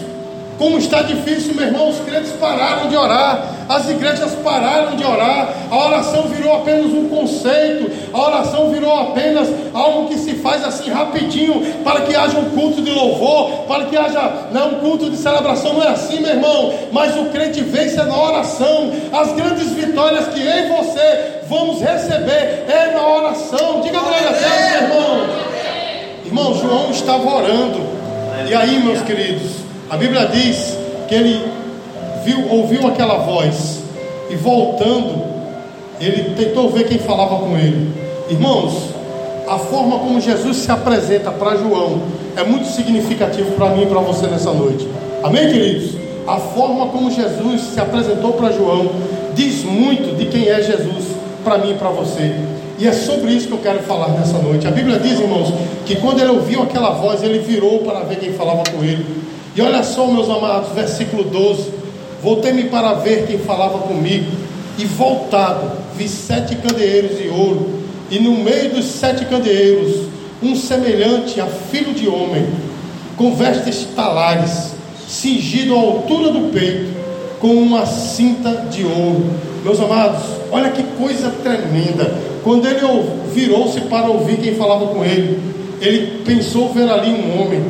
Como 0.58 0.76
está 0.76 1.00
difícil, 1.00 1.54
meu 1.54 1.66
irmão, 1.66 1.88
os 1.88 2.00
crentes 2.00 2.32
pararam 2.32 2.88
de 2.88 2.96
orar, 2.96 3.46
as 3.70 3.88
igrejas 3.88 4.32
pararam 4.42 4.96
de 4.96 5.04
orar, 5.04 5.54
a 5.70 5.86
oração 5.86 6.24
virou 6.24 6.56
apenas 6.56 6.86
um 6.86 7.08
conceito, 7.08 7.88
a 8.12 8.20
oração 8.20 8.68
virou 8.72 8.92
apenas 8.98 9.48
algo 9.72 10.08
que 10.08 10.18
se 10.18 10.34
faz 10.34 10.64
assim 10.64 10.90
rapidinho, 10.90 11.62
para 11.84 12.00
que 12.00 12.16
haja 12.16 12.36
um 12.36 12.50
culto 12.50 12.82
de 12.82 12.90
louvor, 12.90 13.66
para 13.68 13.84
que 13.84 13.96
haja 13.96 14.48
não, 14.50 14.70
né, 14.70 14.76
um 14.76 14.80
culto 14.80 15.08
de 15.08 15.16
celebração, 15.16 15.74
não 15.74 15.84
é 15.84 15.88
assim, 15.90 16.18
meu 16.18 16.30
irmão, 16.30 16.74
mas 16.90 17.16
o 17.16 17.26
crente 17.26 17.60
vence 17.60 17.94
na 18.02 18.20
oração, 18.20 18.92
as 19.12 19.32
grandes 19.34 19.70
vitórias 19.70 20.26
que 20.26 20.40
em 20.40 20.68
você 20.68 21.38
vamos 21.48 21.80
receber 21.80 22.64
é 22.68 22.90
na 22.92 23.06
oração, 23.06 23.82
diga 23.82 24.00
glória 24.00 24.30
a 24.30 24.32
Deus, 24.32 24.70
meu 24.72 24.82
irmão. 24.82 25.26
Irmão, 26.26 26.54
João 26.54 26.90
estava 26.90 27.36
orando, 27.36 27.78
e 28.48 28.52
aí, 28.52 28.82
meus 28.82 29.00
queridos, 29.02 29.52
a 29.88 29.96
Bíblia 29.96 30.26
diz 30.26 30.76
que 31.08 31.14
ele 31.14 31.59
viu, 32.24 32.48
ouviu 32.50 32.86
aquela 32.86 33.18
voz 33.18 33.80
e 34.30 34.36
voltando, 34.36 35.24
ele 36.00 36.34
tentou 36.34 36.70
ver 36.70 36.86
quem 36.88 36.98
falava 36.98 37.36
com 37.36 37.56
ele. 37.56 37.92
Irmãos, 38.28 38.90
a 39.48 39.58
forma 39.58 39.98
como 39.98 40.20
Jesus 40.20 40.58
se 40.58 40.70
apresenta 40.70 41.30
para 41.30 41.56
João 41.56 42.00
é 42.36 42.44
muito 42.44 42.66
significativo 42.66 43.52
para 43.52 43.70
mim 43.70 43.82
e 43.82 43.86
para 43.86 44.00
você 44.00 44.26
nessa 44.26 44.52
noite. 44.52 44.86
Amém, 45.22 45.48
queridos? 45.48 45.96
A 46.26 46.36
forma 46.36 46.86
como 46.86 47.10
Jesus 47.10 47.60
se 47.62 47.80
apresentou 47.80 48.34
para 48.34 48.52
João 48.52 48.90
diz 49.34 49.64
muito 49.64 50.16
de 50.16 50.26
quem 50.26 50.48
é 50.48 50.62
Jesus 50.62 51.06
para 51.42 51.58
mim 51.58 51.72
e 51.72 51.74
para 51.74 51.88
você. 51.88 52.32
E 52.78 52.86
é 52.86 52.92
sobre 52.92 53.32
isso 53.32 53.48
que 53.48 53.52
eu 53.52 53.58
quero 53.58 53.80
falar 53.80 54.08
nessa 54.10 54.38
noite. 54.38 54.66
A 54.66 54.70
Bíblia 54.70 54.98
diz, 54.98 55.18
irmãos, 55.20 55.52
que 55.84 55.96
quando 55.96 56.20
ele 56.20 56.30
ouviu 56.30 56.62
aquela 56.62 56.90
voz, 56.90 57.22
ele 57.22 57.40
virou 57.40 57.80
para 57.80 58.00
ver 58.00 58.18
quem 58.18 58.32
falava 58.32 58.62
com 58.70 58.82
ele. 58.82 59.04
E 59.54 59.60
olha 59.60 59.82
só, 59.82 60.06
meus 60.06 60.30
amados, 60.30 60.70
versículo 60.72 61.24
12: 61.24 61.79
Voltei-me 62.22 62.64
para 62.64 62.94
ver 62.94 63.26
quem 63.26 63.38
falava 63.38 63.78
comigo, 63.78 64.30
e 64.78 64.84
voltado, 64.84 65.70
vi 65.96 66.08
sete 66.08 66.54
candeeiros 66.56 67.18
de 67.18 67.28
ouro, 67.28 67.80
e 68.10 68.18
no 68.18 68.32
meio 68.32 68.70
dos 68.70 68.86
sete 68.86 69.24
candeeiros, 69.24 70.06
um 70.42 70.54
semelhante 70.54 71.40
a 71.40 71.46
filho 71.46 71.92
de 71.92 72.08
homem, 72.08 72.46
com 73.16 73.34
vestes 73.34 73.88
talares, 73.94 74.72
cingido 75.08 75.74
à 75.74 75.78
altura 75.78 76.30
do 76.30 76.50
peito, 76.52 76.90
com 77.38 77.54
uma 77.54 77.86
cinta 77.86 78.66
de 78.70 78.84
ouro. 78.84 79.24
Meus 79.64 79.80
amados, 79.80 80.22
olha 80.50 80.70
que 80.70 80.82
coisa 80.98 81.30
tremenda. 81.42 82.14
Quando 82.42 82.66
ele 82.66 82.80
virou-se 83.34 83.80
para 83.82 84.08
ouvir 84.08 84.38
quem 84.38 84.54
falava 84.54 84.86
com 84.86 85.04
ele, 85.04 85.38
ele 85.80 86.22
pensou 86.24 86.72
ver 86.72 86.88
ali 86.88 87.10
um 87.10 87.40
homem 87.40 87.62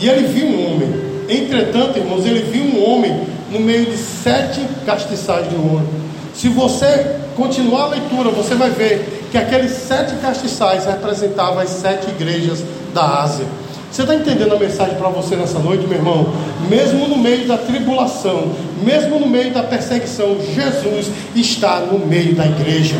e 0.00 0.08
ele 0.08 0.26
viu 0.28 0.46
um 0.46 0.74
homem. 0.74 0.88
Entretanto, 1.28 1.98
irmãos, 1.98 2.24
ele 2.24 2.40
viu 2.40 2.64
um 2.64 2.90
homem 2.90 3.20
no 3.50 3.60
meio 3.60 3.86
de 3.86 3.96
sete 3.96 4.60
castiçais 4.84 5.48
de 5.48 5.56
ouro. 5.56 5.86
Se 6.34 6.48
você 6.48 7.16
continuar 7.36 7.84
a 7.84 7.88
leitura, 7.88 8.30
você 8.30 8.54
vai 8.54 8.70
ver 8.70 9.26
que 9.30 9.38
aqueles 9.38 9.72
sete 9.72 10.14
castiçais 10.16 10.84
representavam 10.84 11.58
as 11.58 11.70
sete 11.70 12.08
igrejas 12.10 12.62
da 12.94 13.22
Ásia. 13.22 13.44
Você 13.90 14.02
está 14.02 14.14
entendendo 14.14 14.54
a 14.54 14.58
mensagem 14.58 14.96
para 14.96 15.08
você 15.08 15.34
nessa 15.34 15.58
noite, 15.58 15.86
meu 15.86 15.96
irmão? 15.96 16.32
Mesmo 16.68 17.08
no 17.08 17.16
meio 17.16 17.48
da 17.48 17.56
tribulação, 17.56 18.52
mesmo 18.82 19.18
no 19.18 19.26
meio 19.26 19.50
da 19.50 19.62
perseguição, 19.62 20.36
Jesus 20.54 21.10
está 21.34 21.80
no 21.80 21.98
meio 21.98 22.34
da 22.34 22.46
igreja. 22.46 22.96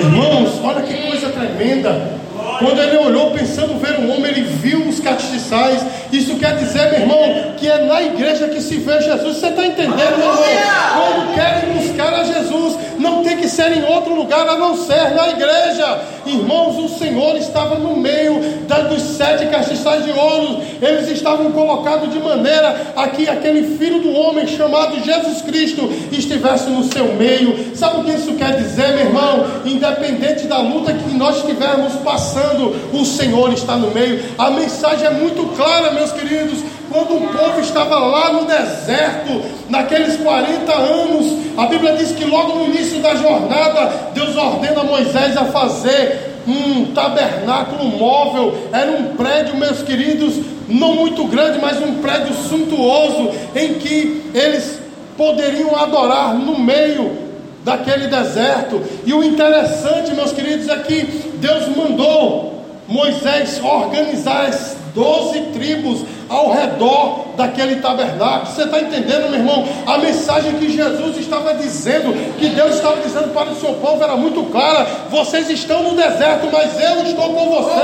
Irmãos, 0.00 0.58
olha 0.64 0.82
que 0.82 0.94
coisa 0.94 1.28
tremenda. 1.28 2.16
Quando 2.58 2.80
ele 2.80 2.96
olhou 2.96 3.30
pensando 3.30 3.78
ver 3.78 3.98
um 3.98 4.10
homem, 4.14 4.30
ele 4.30 4.42
viu 4.42 4.86
os 4.88 5.00
castiçais. 5.00 5.84
Isso 6.12 6.36
quer 6.36 6.56
dizer, 6.56 6.90
meu 6.90 7.00
irmão, 7.00 7.54
que 7.56 7.68
é 7.68 7.78
na 7.84 8.02
igreja 8.02 8.48
que 8.48 8.60
se 8.60 8.76
vê 8.76 9.00
Jesus. 9.00 9.36
Você 9.36 9.46
está 9.48 9.66
entendendo, 9.66 9.96
meu 9.96 10.06
irmão? 10.06 10.36
Quando 10.94 11.34
querem 11.34 11.72
buscar 11.74 12.12
a 12.14 12.24
Jesus, 12.24 12.65
não 13.10 13.22
tem 13.22 13.36
que 13.36 13.48
ser 13.48 13.72
em 13.72 13.84
outro 13.84 14.14
lugar 14.14 14.48
a 14.48 14.56
não 14.56 14.76
ser 14.76 15.14
na 15.14 15.28
igreja. 15.28 16.00
Irmãos, 16.26 16.76
o 16.78 16.98
Senhor 16.98 17.36
estava 17.36 17.76
no 17.76 17.96
meio 17.96 18.40
dos 18.88 19.02
sete 19.16 19.46
castiçais 19.46 20.04
de 20.04 20.10
ouro. 20.10 20.60
Eles 20.80 21.08
estavam 21.08 21.52
colocados 21.52 22.12
de 22.12 22.18
maneira 22.18 22.92
a 22.96 23.08
que 23.08 23.28
aquele 23.28 23.76
filho 23.76 24.00
do 24.00 24.12
homem 24.12 24.46
chamado 24.46 25.02
Jesus 25.02 25.42
Cristo 25.42 25.90
estivesse 26.12 26.68
no 26.68 26.84
seu 26.84 27.14
meio. 27.14 27.76
Sabe 27.76 28.00
o 28.00 28.04
que 28.04 28.12
isso 28.12 28.34
quer 28.34 28.56
dizer, 28.56 28.88
meu 28.88 29.06
irmão? 29.06 29.46
Independente 29.64 30.46
da 30.46 30.58
luta 30.58 30.92
que 30.92 31.14
nós 31.14 31.36
estivermos 31.36 31.94
passando, 32.04 32.74
o 32.92 33.04
Senhor 33.04 33.52
está 33.52 33.76
no 33.76 33.90
meio. 33.90 34.22
A 34.38 34.50
mensagem 34.50 35.06
é 35.06 35.10
muito 35.10 35.54
clara, 35.56 35.92
meus 35.92 36.12
queridos 36.12 36.58
quando 36.96 37.14
o 37.14 37.28
povo 37.28 37.60
estava 37.60 37.98
lá 37.98 38.32
no 38.32 38.46
deserto, 38.46 39.42
naqueles 39.68 40.16
40 40.16 40.72
anos, 40.72 41.36
a 41.58 41.66
Bíblia 41.66 41.92
diz 41.94 42.12
que 42.12 42.24
logo 42.24 42.54
no 42.54 42.64
início 42.64 43.02
da 43.02 43.14
jornada, 43.14 44.12
Deus 44.14 44.34
ordena 44.34 44.82
Moisés 44.82 45.36
a 45.36 45.44
fazer 45.44 46.36
um 46.48 46.94
tabernáculo 46.94 47.84
móvel, 47.84 48.56
era 48.72 48.90
um 48.90 49.14
prédio, 49.14 49.56
meus 49.56 49.82
queridos, 49.82 50.36
não 50.66 50.94
muito 50.94 51.24
grande, 51.24 51.58
mas 51.60 51.82
um 51.82 51.96
prédio 51.96 52.32
suntuoso, 52.32 53.30
em 53.54 53.74
que 53.74 54.30
eles 54.32 54.78
poderiam 55.18 55.76
adorar 55.76 56.32
no 56.34 56.58
meio 56.58 57.26
daquele 57.62 58.06
deserto. 58.06 58.80
E 59.04 59.12
o 59.12 59.22
interessante, 59.22 60.14
meus 60.14 60.32
queridos, 60.32 60.66
é 60.68 60.76
que 60.76 61.02
Deus 61.34 61.76
mandou 61.76 62.64
Moisés 62.88 63.60
organizar 63.62 64.46
as 64.46 64.76
doze 64.94 65.40
tribos 65.52 66.00
ao 66.28 66.52
redor 66.52 67.26
daquele 67.36 67.76
tabernáculo. 67.76 68.46
Você 68.46 68.62
está 68.62 68.80
entendendo, 68.80 69.30
meu 69.30 69.38
irmão? 69.40 69.64
A 69.86 69.98
mensagem 69.98 70.54
que 70.54 70.70
Jesus 70.70 71.18
estava 71.18 71.54
dizendo, 71.54 72.12
que 72.38 72.48
Deus 72.48 72.76
estava 72.76 73.00
dizendo 73.00 73.32
para 73.32 73.50
o 73.50 73.56
seu 73.56 73.74
povo 73.74 74.02
era 74.02 74.16
muito 74.16 74.42
clara. 74.50 74.86
Vocês 75.10 75.48
estão 75.50 75.82
no 75.82 75.94
deserto, 75.94 76.48
mas 76.52 76.80
eu 76.80 77.02
estou 77.02 77.30
com 77.34 77.50
você. 77.50 77.80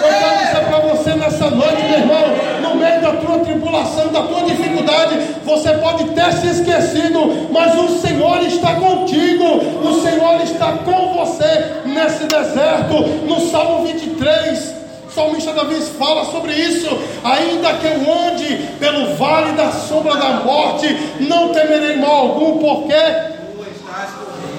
Eu 0.00 0.08
quero 0.08 0.38
dizer 0.38 0.64
para 0.66 0.78
você 0.80 1.14
nessa 1.14 1.50
noite, 1.50 1.82
meu 1.82 1.98
irmão, 1.98 2.24
no 2.62 2.74
meio 2.74 3.00
da 3.00 3.12
tua 3.12 3.38
tribulação, 3.38 4.08
da 4.08 4.22
tua 4.22 4.42
dificuldade, 4.42 5.18
você 5.44 5.72
pode 5.74 6.04
ter 6.10 6.32
se 6.32 6.48
esquecido, 6.48 7.48
mas 7.50 7.78
o 7.78 8.00
Senhor 8.00 8.42
está 8.42 8.74
contigo. 8.74 9.44
O 9.44 10.02
Senhor 10.02 10.40
está 10.42 10.72
com 10.72 11.14
você 11.14 11.82
nesse 11.86 12.24
deserto. 12.24 12.94
No 13.26 13.40
Salmo 13.50 13.86
23, 13.86 14.75
salmista 15.16 15.54
Davi 15.54 15.80
fala 15.98 16.26
sobre 16.26 16.52
isso. 16.52 16.86
Ainda 17.24 17.72
que 17.74 17.86
eu 17.86 18.28
ande 18.28 18.56
pelo 18.78 19.16
vale 19.16 19.52
da 19.52 19.72
sombra 19.72 20.14
da 20.14 20.44
morte, 20.44 20.94
não 21.20 21.48
temerei 21.48 21.96
mal 21.96 22.28
algum, 22.28 22.58
porque 22.58 22.94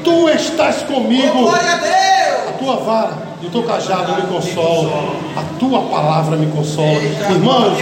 tu 0.04 0.28
estás 0.30 0.82
comigo. 0.82 1.46
Oh, 1.46 1.50
a, 1.50 2.50
a 2.50 2.54
tua 2.54 2.76
vara 2.78 3.28
e 3.40 3.46
o 3.46 3.50
teu 3.52 3.62
cajado 3.62 4.16
me 4.16 4.22
consola, 4.24 5.14
a 5.36 5.60
tua 5.60 5.82
palavra 5.84 6.36
me 6.36 6.48
consola. 6.48 7.00
Irmãos, 7.30 7.78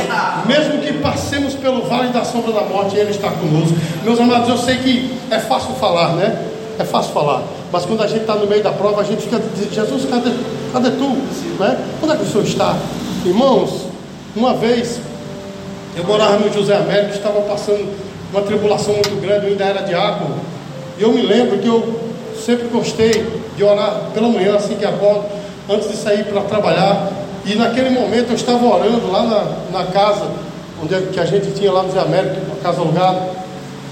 mesmo 0.45 0.81
que 0.81 0.93
passemos 0.93 1.53
pelo 1.53 1.83
vale 1.83 2.09
da 2.09 2.25
sombra 2.25 2.51
da 2.51 2.61
morte, 2.61 2.97
Ele 2.97 3.11
está 3.11 3.31
conosco. 3.31 3.77
Meus 4.03 4.19
amados, 4.19 4.49
eu 4.49 4.57
sei 4.57 4.79
que 4.79 5.17
é 5.31 5.39
fácil 5.39 5.73
falar, 5.75 6.09
né? 6.09 6.45
É 6.77 6.83
fácil 6.83 7.13
falar. 7.13 7.41
Mas 7.75 7.85
quando 7.85 8.03
a 8.03 8.07
gente 8.07 8.21
está 8.21 8.35
no 8.35 8.47
meio 8.47 8.63
da 8.63 8.71
prova, 8.71 9.01
a 9.01 9.03
gente 9.03 9.23
fica 9.23 9.37
Jesus, 9.69 10.05
cadê, 10.09 10.31
cadê 10.71 10.91
tu? 10.91 11.09
Né? 11.59 11.77
Onde 12.01 12.13
é 12.13 12.15
que 12.15 12.23
o 12.23 12.25
Senhor 12.25 12.45
está? 12.45 12.73
Irmãos, 13.25 13.87
uma 14.33 14.53
vez 14.53 15.01
eu 15.93 16.05
morava 16.05 16.39
no 16.39 16.53
José 16.53 16.73
Américo, 16.73 17.15
estava 17.15 17.41
passando 17.41 17.85
uma 18.31 18.41
tribulação 18.43 18.93
muito 18.93 19.19
grande, 19.19 19.47
eu 19.47 19.51
ainda 19.51 19.65
era 19.65 19.81
diácono. 19.81 20.37
E 20.97 21.03
eu 21.03 21.11
me 21.11 21.21
lembro 21.21 21.57
que 21.57 21.67
eu 21.67 21.99
sempre 22.45 22.69
gostei 22.69 23.27
de 23.57 23.63
orar 23.65 24.03
pela 24.13 24.29
manhã, 24.29 24.55
assim 24.55 24.75
que 24.75 24.85
acordo, 24.85 25.25
antes 25.69 25.89
de 25.89 25.97
sair 25.97 26.23
para 26.23 26.43
trabalhar. 26.43 27.11
E 27.45 27.55
naquele 27.55 27.89
momento 27.89 28.29
eu 28.29 28.35
estava 28.35 28.65
orando 28.65 29.11
lá 29.11 29.23
na, 29.23 29.79
na 29.79 29.85
casa, 29.87 30.25
onde 30.81 30.95
é 30.95 31.01
que 31.11 31.19
a 31.19 31.25
gente 31.25 31.51
tinha 31.51 31.73
lá 31.73 31.83
no 31.83 31.91
Zé 31.91 31.99
América, 31.99 32.37
uma 32.47 32.55
casa 32.55 32.79
alugada. 32.79 33.19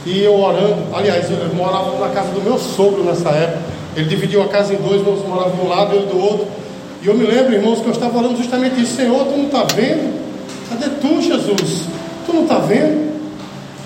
E 0.05 0.23
eu 0.23 0.37
orando, 0.37 0.83
aliás, 0.93 1.29
eu 1.31 1.55
morava 1.55 1.97
na 1.99 2.13
casa 2.13 2.29
do 2.29 2.41
meu 2.41 2.57
sogro 2.57 3.03
nessa 3.03 3.29
época. 3.29 3.61
Ele 3.95 4.09
dividiu 4.09 4.41
a 4.41 4.47
casa 4.47 4.73
em 4.73 4.77
dois, 4.77 5.05
nós 5.05 5.25
morávamos 5.27 5.59
de 5.59 5.65
um 5.65 5.69
lado 5.69 5.93
e 5.93 5.97
eu 5.97 6.05
do 6.05 6.19
outro. 6.19 6.47
E 7.01 7.07
eu 7.07 7.13
me 7.13 7.25
lembro, 7.25 7.53
irmãos, 7.53 7.79
que 7.79 7.85
eu 7.85 7.91
estava 7.91 8.17
orando 8.17 8.37
justamente 8.37 8.81
isso: 8.81 8.95
Senhor, 8.95 9.25
tu 9.25 9.37
não 9.37 9.45
está 9.45 9.63
vendo? 9.63 10.13
Cadê 10.69 10.89
tu, 11.01 11.21
Jesus? 11.21 11.87
Tu 12.25 12.33
não 12.33 12.43
está 12.43 12.59
vendo? 12.59 13.12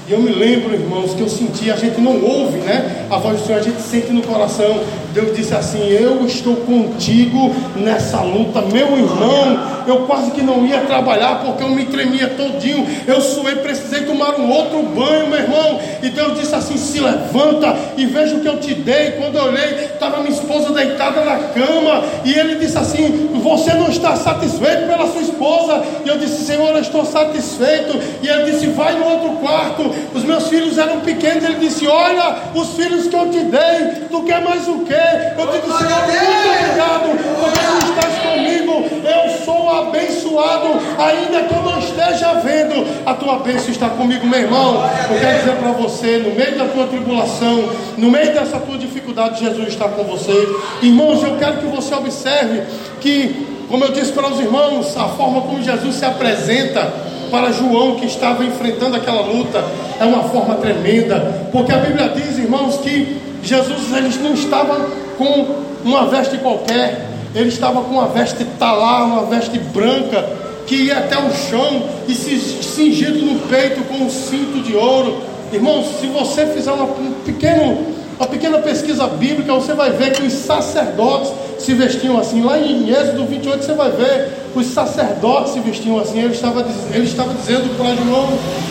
E 0.07 0.13
eu 0.13 0.21
me 0.21 0.31
lembro, 0.31 0.73
irmãos, 0.73 1.13
que 1.13 1.19
eu 1.19 1.27
senti, 1.27 1.69
a 1.69 1.75
gente 1.75 1.99
não 1.99 2.23
ouve, 2.23 2.59
né? 2.59 3.07
A 3.09 3.17
voz 3.17 3.41
do 3.41 3.45
Senhor, 3.45 3.59
a 3.59 3.61
gente 3.61 3.81
sente 3.81 4.09
no 4.13 4.21
coração. 4.21 4.79
Deus 5.13 5.35
disse 5.35 5.53
assim: 5.53 5.79
Eu 5.89 6.25
estou 6.25 6.55
contigo 6.57 7.53
nessa 7.75 8.21
luta, 8.21 8.61
meu 8.61 8.97
irmão. 8.97 9.77
Eu 9.87 10.01
quase 10.05 10.31
que 10.31 10.41
não 10.41 10.65
ia 10.65 10.81
trabalhar 10.81 11.43
porque 11.45 11.63
eu 11.63 11.69
me 11.69 11.85
tremia 11.85 12.27
todinho. 12.27 12.85
Eu 13.07 13.21
suei, 13.21 13.55
precisei 13.55 14.01
tomar 14.01 14.37
um 14.37 14.49
outro 14.49 14.83
banho, 14.83 15.27
meu 15.27 15.39
irmão. 15.39 15.79
E 16.03 16.09
Deus 16.09 16.39
disse 16.39 16.55
assim: 16.55 16.77
Se 16.77 16.99
levanta 16.99 17.75
e 17.97 18.05
veja 18.05 18.35
o 18.35 18.41
que 18.41 18.47
eu 18.47 18.59
te 18.59 18.75
dei. 18.75 19.11
Quando 19.11 19.37
eu 19.37 19.45
olhei, 19.45 19.85
estava 19.85 20.19
minha 20.19 20.31
esposa 20.31 20.71
deitada 20.71 21.23
na 21.25 21.37
cama. 21.49 22.03
E 22.23 22.33
ele 22.33 22.55
disse 22.55 22.77
assim: 22.77 23.29
Você 23.41 23.73
não 23.73 23.89
está 23.89 24.15
satisfeito 24.15 24.87
pela 24.87 25.07
sua 25.11 25.21
esposa? 25.21 25.83
E 26.05 26.07
eu 26.07 26.17
disse: 26.17 26.45
Senhor, 26.45 26.69
eu 26.75 26.81
estou 26.81 27.03
satisfeito. 27.03 27.97
E 28.21 28.27
ele 28.27 28.51
disse: 28.51 28.67
Vai 28.67 28.97
no 28.97 29.05
outro 29.05 29.29
quarto. 29.37 29.96
Os 30.13 30.23
meus 30.23 30.47
filhos 30.47 30.77
eram 30.77 31.01
pequenos. 31.01 31.43
Ele 31.43 31.55
disse: 31.55 31.87
Olha, 31.87 32.35
os 32.53 32.69
filhos 32.75 33.07
que 33.07 33.15
eu 33.15 33.29
te 33.29 33.39
dei. 33.39 34.07
Tu 34.09 34.23
quer 34.23 34.41
mais 34.41 34.67
o 34.67 34.79
quê? 34.79 34.93
Eu 35.37 35.47
digo, 35.47 35.77
Senhor, 35.77 36.01
muito 36.07 36.57
obrigado, 36.59 37.09
porque 37.39 37.59
tu 37.59 37.89
estás 37.89 38.17
comigo. 38.19 38.85
Eu 39.03 39.45
sou 39.45 39.69
abençoado, 39.69 40.67
ainda 40.97 41.43
que 41.43 41.53
eu 41.53 41.61
não 41.63 41.79
esteja 41.79 42.33
vendo, 42.35 42.85
a 43.05 43.13
tua 43.13 43.39
bênção 43.39 43.69
está 43.69 43.89
comigo, 43.89 44.25
meu 44.25 44.39
irmão. 44.39 44.83
Eu 45.09 45.19
quero 45.19 45.39
dizer 45.39 45.55
para 45.55 45.71
você, 45.71 46.17
no 46.17 46.35
meio 46.35 46.57
da 46.57 46.65
tua 46.65 46.87
tribulação, 46.87 47.69
no 47.97 48.09
meio 48.09 48.33
dessa 48.33 48.59
tua 48.59 48.77
dificuldade, 48.77 49.43
Jesus 49.43 49.67
está 49.69 49.87
com 49.89 50.03
você. 50.03 50.47
Irmãos, 50.81 51.23
eu 51.23 51.37
quero 51.37 51.57
que 51.57 51.65
você 51.65 51.93
observe 51.95 52.63
que, 52.99 53.47
como 53.69 53.83
eu 53.83 53.91
disse 53.91 54.11
para 54.11 54.27
os 54.27 54.39
irmãos, 54.39 54.95
a 54.97 55.07
forma 55.09 55.41
como 55.41 55.61
Jesus 55.61 55.95
se 55.95 56.05
apresenta 56.05 56.91
para 57.29 57.51
João 57.51 57.95
que 57.95 58.05
estava 58.05 58.43
enfrentando 58.43 58.95
aquela 58.95 59.21
luta 59.21 59.63
é 59.99 60.05
uma 60.05 60.23
forma 60.23 60.55
tremenda, 60.55 61.49
porque 61.51 61.71
a 61.71 61.77
Bíblia 61.77 62.09
diz, 62.09 62.37
irmãos, 62.37 62.77
que 62.77 63.17
Jesus 63.43 63.93
ele 63.95 64.09
não 64.21 64.33
estava 64.33 64.75
com 65.17 65.55
uma 65.83 66.05
veste 66.07 66.37
qualquer, 66.37 67.07
ele 67.33 67.49
estava 67.49 67.81
com 67.81 67.91
uma 67.91 68.07
veste 68.07 68.43
talar, 68.59 69.05
uma 69.05 69.25
veste 69.25 69.57
branca, 69.59 70.23
que 70.65 70.75
ia 70.75 70.97
até 70.97 71.17
o 71.17 71.31
chão 71.31 71.83
e 72.07 72.13
se 72.13 72.37
cingido 72.63 73.19
no 73.19 73.39
peito 73.47 73.81
com 73.87 74.03
um 74.03 74.09
cinto 74.09 74.61
de 74.61 74.75
ouro. 74.75 75.21
Irmãos, 75.51 75.99
se 75.99 76.07
você 76.07 76.45
fizer 76.47 76.71
uma, 76.71 76.83
um 76.83 77.13
pequeno, 77.25 77.85
uma 78.19 78.27
pequena 78.27 78.59
pesquisa 78.59 79.07
bíblica, 79.07 79.53
você 79.53 79.73
vai 79.73 79.91
ver 79.91 80.11
que 80.11 80.23
os 80.23 80.33
sacerdotes 80.33 81.31
se 81.59 81.73
vestiam 81.73 82.19
assim. 82.19 82.43
Lá 82.43 82.57
em 82.57 82.89
Êxodo 82.89 83.25
28 83.25 83.63
você 83.63 83.73
vai 83.73 83.91
ver 83.91 84.31
os 84.55 84.67
sacerdotes 84.67 85.53
se 85.53 85.59
vestiam 85.59 85.99
assim. 85.99 86.19
Ele 86.19 86.33
estava, 86.33 86.65
ele 86.93 87.05
estava 87.05 87.33
dizendo 87.33 87.75
para 87.77 87.95
João: 87.95 88.29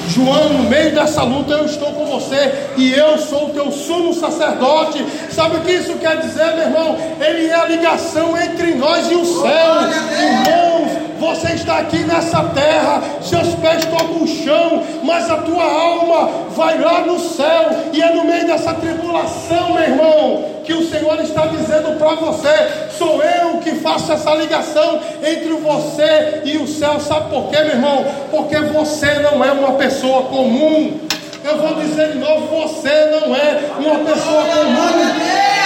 João, 0.09 0.49
no 0.51 0.69
meio 0.69 0.95
dessa 0.95 1.23
luta 1.23 1.53
eu 1.53 1.67
estou 1.67 1.93
com 1.93 2.07
você 2.07 2.53
e 2.77 2.93
eu 2.93 3.19
sou 3.19 3.47
o 3.47 3.51
teu 3.51 3.71
sumo 3.71 4.15
sacerdote. 4.15 5.05
Sabe 5.31 5.57
o 5.57 5.61
que 5.61 5.73
isso 5.73 5.95
quer 5.95 6.19
dizer, 6.21 6.55
meu 6.55 6.65
irmão? 6.65 6.97
Ele 7.21 7.47
é 7.47 7.55
a 7.55 7.67
ligação 7.67 8.37
entre 8.37 8.75
nós 8.75 9.11
e 9.11 9.15
o 9.15 9.25
céu. 9.25 9.75
Irmãos, 10.19 11.06
você 11.19 11.53
está 11.53 11.79
aqui 11.79 11.99
nessa 11.99 12.43
terra, 12.45 13.03
seus 13.23 13.55
pés 13.55 13.85
tocam 13.85 14.23
o 14.23 14.27
chão, 14.27 14.83
mas 15.03 15.31
a 15.31 15.39
tua 15.39 15.65
alma 15.65 16.31
vai 16.51 16.79
lá 16.79 17.01
no 17.01 17.19
céu, 17.19 17.71
e 17.93 18.03
é 18.03 18.15
no 18.15 18.25
meio 18.25 18.47
dessa 18.47 18.75
tribulação, 18.75 19.75
meu 19.75 19.83
irmão, 19.83 20.45
que 20.65 20.73
o 20.73 20.89
Senhor 20.89 21.19
está 21.21 21.47
dizendo 21.47 21.97
para 21.99 22.15
você: 22.17 22.91
sou 22.99 23.23
eu 23.23 23.59
que 23.59 23.77
faço 23.77 24.13
essa 24.13 24.35
ligação 24.35 25.01
entre 25.25 25.53
você 25.55 26.43
e 26.45 26.57
o 26.59 26.67
céu. 26.67 26.99
Sabe 27.01 27.31
por 27.31 27.49
quê, 27.49 27.59
meu 27.63 27.73
irmão? 27.73 28.05
Porque 28.31 28.57
você 28.57 29.15
não 29.21 29.45
é 29.45 29.53
uma 29.53 29.73
pessoa 29.73 30.25
comum. 30.25 31.01
Eu 31.45 31.59
vou 31.59 31.75
dizer 31.77 32.13
de 32.13 32.19
novo: 32.19 32.47
você 32.47 33.07
não 33.07 33.35
é 33.35 33.61
uma 33.79 33.99
pessoa 34.01 34.43
comum. 34.43 35.57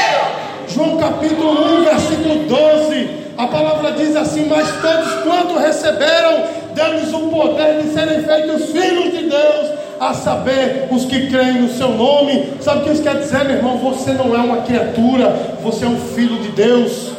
João 0.69 0.99
capítulo 0.99 1.81
1, 1.81 1.85
versículo 1.85 2.35
12. 2.45 3.20
A 3.41 3.47
palavra 3.47 3.93
diz 3.93 4.15
assim: 4.15 4.45
Mas 4.45 4.69
todos 4.83 5.15
quanto 5.23 5.59
receberam, 5.59 6.45
deu-lhes 6.75 7.11
o 7.11 7.21
poder 7.31 7.81
de 7.81 7.89
serem 7.89 8.23
feitos 8.23 8.67
filhos 8.67 9.19
de 9.19 9.31
Deus, 9.31 9.79
a 9.99 10.13
saber, 10.13 10.89
os 10.91 11.07
que 11.07 11.29
creem 11.29 11.63
no 11.63 11.71
seu 11.71 11.89
nome. 11.89 12.53
Sabe 12.61 12.81
o 12.81 12.85
que 12.85 12.93
isso 12.93 13.03
quer 13.03 13.17
dizer, 13.17 13.45
meu 13.45 13.57
irmão? 13.57 13.79
Você 13.79 14.13
não 14.13 14.35
é 14.35 14.39
uma 14.41 14.59
criatura, 14.59 15.57
você 15.63 15.87
é 15.87 15.89
um 15.89 15.99
filho 15.99 16.37
de 16.37 16.49
Deus. 16.49 17.13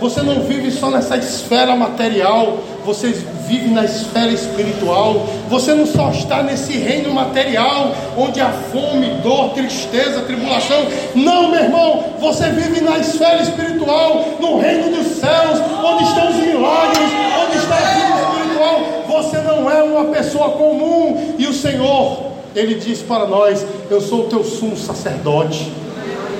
Você 0.00 0.22
não 0.22 0.40
vive 0.40 0.70
só 0.70 0.90
nessa 0.90 1.18
esfera 1.18 1.76
material, 1.76 2.56
você 2.84 3.08
vive 3.46 3.68
na 3.68 3.84
esfera 3.84 4.30
espiritual. 4.30 5.26
Você 5.48 5.74
não 5.74 5.86
só 5.86 6.10
está 6.10 6.42
nesse 6.42 6.72
reino 6.72 7.12
material, 7.12 7.94
onde 8.16 8.40
há 8.40 8.50
fome, 8.50 9.08
dor, 9.22 9.50
tristeza, 9.50 10.22
tribulação. 10.22 10.86
Não, 11.14 11.50
meu 11.50 11.60
irmão, 11.60 12.04
você 12.20 12.50
vive 12.50 12.80
na 12.80 12.98
esfera 12.98 13.42
espiritual, 13.42 14.24
no 14.40 14.58
reino 14.58 14.96
dos 14.96 15.18
céus, 15.18 15.60
onde 15.84 16.04
estão 16.04 16.30
os 16.30 16.36
milagres, 16.36 17.10
onde 17.44 17.56
está 17.56 17.76
a 17.76 17.94
vida 17.94 18.20
espiritual. 18.20 18.80
Você 19.08 19.38
não 19.38 19.70
é 19.70 19.82
uma 19.82 20.04
pessoa 20.06 20.50
comum. 20.50 21.34
E 21.38 21.46
o 21.46 21.52
Senhor, 21.52 22.32
Ele 22.54 22.74
diz 22.74 23.00
para 23.02 23.26
nós: 23.26 23.64
Eu 23.90 24.00
sou 24.00 24.20
o 24.20 24.28
teu 24.28 24.44
sumo 24.44 24.76
sacerdote. 24.76 25.70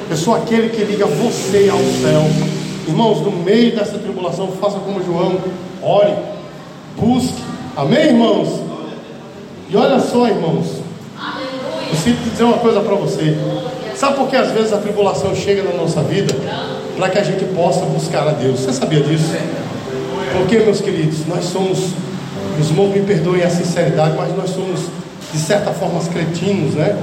Eu 0.09 0.16
sou 0.16 0.35
aquele 0.35 0.70
que 0.70 0.83
liga 0.83 1.07
você 1.07 1.68
ao 1.70 1.79
céu. 1.79 2.22
Irmãos, 2.88 3.20
no 3.20 3.31
meio 3.31 3.76
dessa 3.76 3.96
tribulação, 3.98 4.48
faça 4.61 4.79
como 4.81 5.00
João, 5.05 5.38
ore, 5.82 6.14
busque. 6.96 7.42
Amém, 7.76 8.08
irmãos? 8.08 8.60
E 9.68 9.76
olha 9.76 10.00
só, 10.00 10.26
irmãos. 10.26 10.66
Eu 11.90 11.96
sinto 11.96 12.30
dizer 12.30 12.44
uma 12.44 12.58
coisa 12.58 12.80
para 12.80 12.94
você. 12.94 13.36
Sabe 13.94 14.16
por 14.16 14.28
que 14.28 14.36
às 14.36 14.50
vezes 14.52 14.72
a 14.72 14.78
tribulação 14.78 15.34
chega 15.34 15.62
na 15.62 15.72
nossa 15.72 16.02
vida? 16.02 16.34
Para 16.96 17.10
que 17.10 17.18
a 17.18 17.22
gente 17.22 17.44
possa 17.54 17.84
buscar 17.86 18.26
a 18.28 18.32
Deus. 18.32 18.60
Você 18.60 18.72
sabia 18.72 19.00
disso? 19.00 19.32
Porque, 20.32 20.58
meus 20.58 20.80
queridos, 20.80 21.26
nós 21.26 21.44
somos, 21.44 21.78
os 22.58 22.70
irmãos 22.70 22.94
me 22.94 23.00
perdoem 23.00 23.42
a 23.42 23.50
sinceridade, 23.50 24.16
mas 24.16 24.36
nós 24.36 24.50
somos, 24.50 24.80
de 25.32 25.38
certa 25.38 25.70
forma, 25.72 26.00
cretinos, 26.04 26.74
né? 26.74 26.96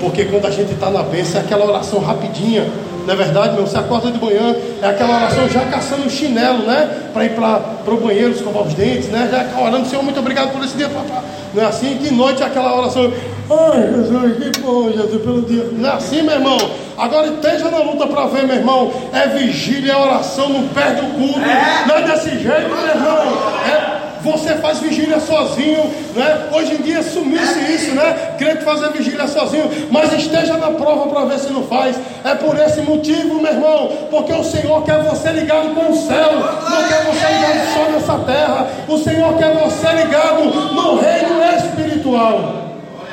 Porque 0.00 0.24
quando 0.26 0.46
a 0.46 0.50
gente 0.50 0.72
está 0.72 0.90
na 0.90 1.02
bênção, 1.02 1.40
é 1.40 1.44
aquela 1.44 1.66
oração 1.66 2.00
rapidinha 2.00 2.66
não 3.08 3.14
é 3.14 3.16
verdade, 3.16 3.54
meu? 3.54 3.66
Você 3.66 3.78
acorda 3.78 4.10
de 4.10 4.22
manhã, 4.22 4.54
é 4.82 4.86
aquela 4.86 5.16
oração 5.16 5.48
já 5.48 5.60
caçando 5.62 6.06
o 6.06 6.10
chinelo, 6.10 6.66
né? 6.66 7.08
Para 7.10 7.24
ir 7.24 7.30
para 7.30 7.94
o 7.94 7.96
banheiro, 7.96 8.32
escovar 8.32 8.64
os 8.64 8.74
dentes, 8.74 9.08
né? 9.08 9.30
Já 9.32 9.58
orando, 9.62 9.88
Senhor, 9.88 10.02
muito 10.02 10.20
obrigado 10.20 10.52
por 10.52 10.62
esse 10.62 10.76
dia, 10.76 10.90
papá. 10.90 11.24
Não 11.54 11.62
é 11.62 11.66
assim? 11.66 11.96
Que 11.96 12.12
noite 12.12 12.42
é 12.42 12.46
aquela 12.46 12.78
oração? 12.78 13.10
Ai, 13.50 13.94
Jesus, 13.94 14.52
que 14.52 14.60
bom, 14.60 14.92
Jesus, 14.92 15.22
pelo 15.22 15.40
dia. 15.40 15.70
Não 15.72 15.88
é 15.88 15.92
assim, 15.94 16.20
meu 16.20 16.34
irmão? 16.34 16.58
Agora 16.98 17.28
esteja 17.28 17.70
na 17.70 17.78
luta 17.78 18.06
para 18.06 18.26
ver, 18.26 18.46
meu 18.46 18.56
irmão. 18.56 18.92
É 19.14 19.26
vigília, 19.28 19.94
é 19.94 19.96
oração, 19.96 20.50
não 20.50 20.68
perde 20.68 21.00
o 21.00 21.08
culto. 21.08 21.40
É. 21.40 21.86
Não 21.86 21.94
é 21.96 22.02
desse 22.02 22.28
jeito, 22.28 22.68
meu 22.68 22.88
irmão. 22.88 23.38
É 23.66 23.97
você 24.22 24.54
faz 24.56 24.80
vigília 24.80 25.20
sozinho, 25.20 25.90
né? 26.14 26.48
Hoje 26.52 26.74
em 26.74 26.82
dia 26.82 27.02
sumiu-se 27.02 27.58
isso, 27.72 27.94
né? 27.94 28.34
Crente 28.38 28.64
fazer 28.64 28.90
vigília 28.90 29.26
sozinho, 29.26 29.70
mas 29.90 30.12
esteja 30.12 30.56
na 30.56 30.70
prova 30.70 31.08
para 31.08 31.24
ver 31.26 31.38
se 31.38 31.52
não 31.52 31.62
faz. 31.64 31.96
É 32.24 32.34
por 32.34 32.58
esse 32.58 32.80
motivo, 32.82 33.40
meu 33.40 33.52
irmão, 33.52 33.92
porque 34.10 34.32
o 34.32 34.44
Senhor 34.44 34.82
quer 34.84 35.02
você 35.02 35.30
ligado 35.30 35.74
com 35.74 35.92
o 35.92 35.96
céu, 35.96 36.32
não 36.32 36.88
quer 36.88 37.04
você 37.04 37.26
ligado 37.32 37.74
só 37.74 37.90
nessa 37.90 38.18
terra. 38.24 38.68
O 38.88 38.98
Senhor 38.98 39.36
quer 39.36 39.54
você 39.54 39.88
ligado 39.92 40.44
no 40.44 40.98
reino 40.98 41.42
espiritual. 41.56 42.68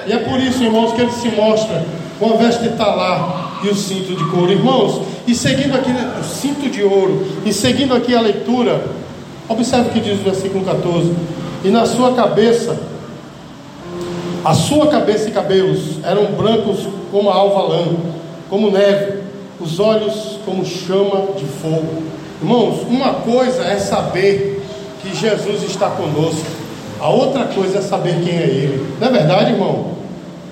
E 0.08 0.14
é 0.14 0.18
por 0.18 0.40
isso, 0.40 0.64
irmãos, 0.64 0.94
que 0.94 1.02
ele 1.02 1.12
se 1.12 1.30
mostra 1.30 1.84
com 2.20 2.34
a 2.34 2.38
veste 2.38 2.70
talar 2.70 3.60
e 3.64 3.70
o 3.70 3.76
cinto 3.76 4.16
de 4.16 4.24
couro. 4.30 4.52
Irmãos, 4.52 5.02
e 5.28 5.34
seguindo 5.34 5.76
aqui 5.76 5.92
o 5.92 6.24
cinto 6.24 6.70
de 6.70 6.84
ouro, 6.84 7.26
e 7.46 7.52
seguindo 7.52 7.96
aqui 7.96 8.16
a 8.16 8.22
leitura, 8.22 8.84
Observe 9.48 9.90
o 9.90 9.94
que 9.94 10.00
diz 10.00 10.20
o 10.20 10.24
versículo 10.24 10.66
14: 10.66 11.14
E 11.64 11.70
na 11.70 11.86
sua 11.86 12.14
cabeça, 12.14 12.78
a 14.44 14.54
sua 14.54 14.88
cabeça 14.88 15.30
e 15.30 15.32
cabelos 15.32 16.04
eram 16.04 16.26
brancos 16.34 16.88
como 17.12 17.30
a 17.30 17.36
alva 17.36 17.62
lã, 17.64 17.86
como 18.50 18.72
neve, 18.72 19.20
os 19.60 19.80
olhos 19.80 20.40
como 20.46 20.66
chama 20.66 21.34
de 21.38 21.46
fogo. 21.46 22.04
Irmãos, 22.42 22.82
uma 22.88 23.14
coisa 23.16 23.64
é 23.64 23.78
saber 23.78 24.64
que 25.02 25.16
Jesus 25.16 25.64
está 25.64 25.90
conosco, 25.90 26.46
a 27.00 27.10
outra 27.10 27.46
coisa 27.46 27.80
é 27.80 27.82
saber 27.82 28.22
quem 28.24 28.36
é 28.36 28.44
Ele. 28.44 28.88
Não 29.00 29.08
é 29.08 29.12
verdade, 29.12 29.52
irmão? 29.52 29.92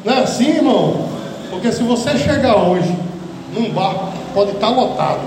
Não 0.06 0.14
é 0.14 0.20
assim, 0.20 0.50
irmão? 0.50 1.08
Porque 1.50 1.72
se 1.72 1.84
você 1.84 2.18
chegar 2.18 2.56
hoje 2.56 2.96
num 3.54 3.70
barco, 3.72 4.12
pode 4.34 4.52
estar 4.52 4.70
lotado, 4.70 5.22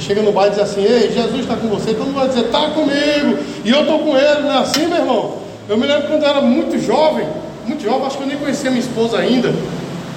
Chega 0.00 0.22
no 0.22 0.32
bar 0.32 0.48
e 0.48 0.50
diz 0.50 0.58
assim: 0.58 0.82
Ei, 0.82 1.10
Jesus 1.12 1.40
está 1.40 1.56
com 1.56 1.68
você. 1.68 1.92
Todo 1.94 2.06
mundo 2.06 2.16
vai 2.16 2.28
dizer: 2.28 2.46
Está 2.46 2.70
comigo. 2.70 3.38
E 3.64 3.70
eu 3.70 3.80
estou 3.80 3.98
com 4.00 4.16
ele. 4.16 4.42
Não 4.42 4.52
é 4.52 4.58
assim, 4.58 4.86
meu 4.86 4.98
irmão? 4.98 5.34
Eu 5.68 5.76
me 5.76 5.86
lembro 5.86 6.08
quando 6.08 6.22
eu 6.22 6.28
era 6.28 6.40
muito 6.40 6.78
jovem. 6.78 7.26
Muito 7.66 7.82
jovem, 7.82 8.06
acho 8.06 8.16
que 8.16 8.22
eu 8.22 8.28
nem 8.28 8.36
conhecia 8.36 8.70
minha 8.70 8.82
esposa 8.82 9.18
ainda. 9.18 9.52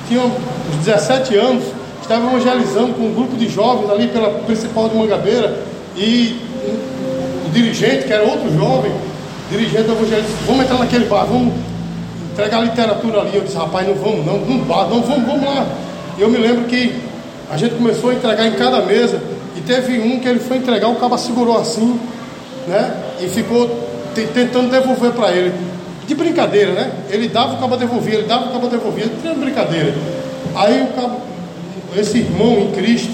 Tinha 0.08 0.22
uns 0.22 0.86
17 0.86 1.36
anos. 1.36 1.64
Estava 2.02 2.28
evangelizando 2.28 2.94
com 2.94 3.04
um 3.04 3.14
grupo 3.14 3.36
de 3.36 3.48
jovens 3.48 3.90
ali 3.90 4.08
pela 4.08 4.30
principal 4.40 4.90
de 4.90 4.96
Mangabeira. 4.96 5.60
E 5.96 6.40
o 7.46 7.52
dirigente, 7.52 8.06
que 8.06 8.14
era 8.14 8.24
outro 8.24 8.52
jovem, 8.56 8.92
dirigente 9.50 9.84
disse: 9.84 10.46
Vamos 10.46 10.64
entrar 10.64 10.78
naquele 10.78 11.06
bar, 11.06 11.26
vamos 11.26 11.54
entregar 12.32 12.62
literatura 12.62 13.22
ali. 13.22 13.36
Eu 13.36 13.44
disse: 13.44 13.58
Rapaz, 13.58 13.88
não 13.88 13.96
vamos, 13.96 14.26
não, 14.26 14.38
não 14.38 14.58
bar, 14.60 14.88
não 14.88 15.02
vamos, 15.02 15.26
vamos 15.26 15.46
lá. 15.46 15.68
E 16.18 16.22
eu 16.22 16.30
me 16.30 16.38
lembro 16.38 16.66
que 16.66 16.96
a 17.52 17.58
gente 17.58 17.76
começou 17.76 18.12
a 18.12 18.14
entregar 18.14 18.46
em 18.46 18.54
cada 18.54 18.82
mesa. 18.82 19.22
Teve 19.70 20.00
um 20.00 20.20
que 20.20 20.28
ele 20.28 20.40
foi 20.40 20.58
entregar, 20.58 20.88
o 20.88 20.96
cabo 20.96 21.16
segurou 21.16 21.56
assim, 21.56 22.00
né? 22.68 22.92
E 23.22 23.28
ficou 23.28 23.70
tentando 24.16 24.72
devolver 24.72 25.12
para 25.12 25.32
ele. 25.32 25.54
De 26.08 26.16
brincadeira, 26.16 26.72
né? 26.72 26.92
Ele 27.08 27.28
dava 27.28 27.54
o 27.54 27.60
cabo 27.60 27.78
devolvia, 27.78 28.16
ele 28.16 28.28
dava 28.28 28.50
o 28.50 28.52
cabo 28.52 28.68
devolvia, 28.68 29.06
de 29.06 29.40
brincadeira. 29.40 29.94
Aí 30.56 30.82
o 30.82 30.88
cabo, 31.00 31.18
esse 31.96 32.18
irmão 32.18 32.58
em 32.62 32.72
Cristo, 32.72 33.12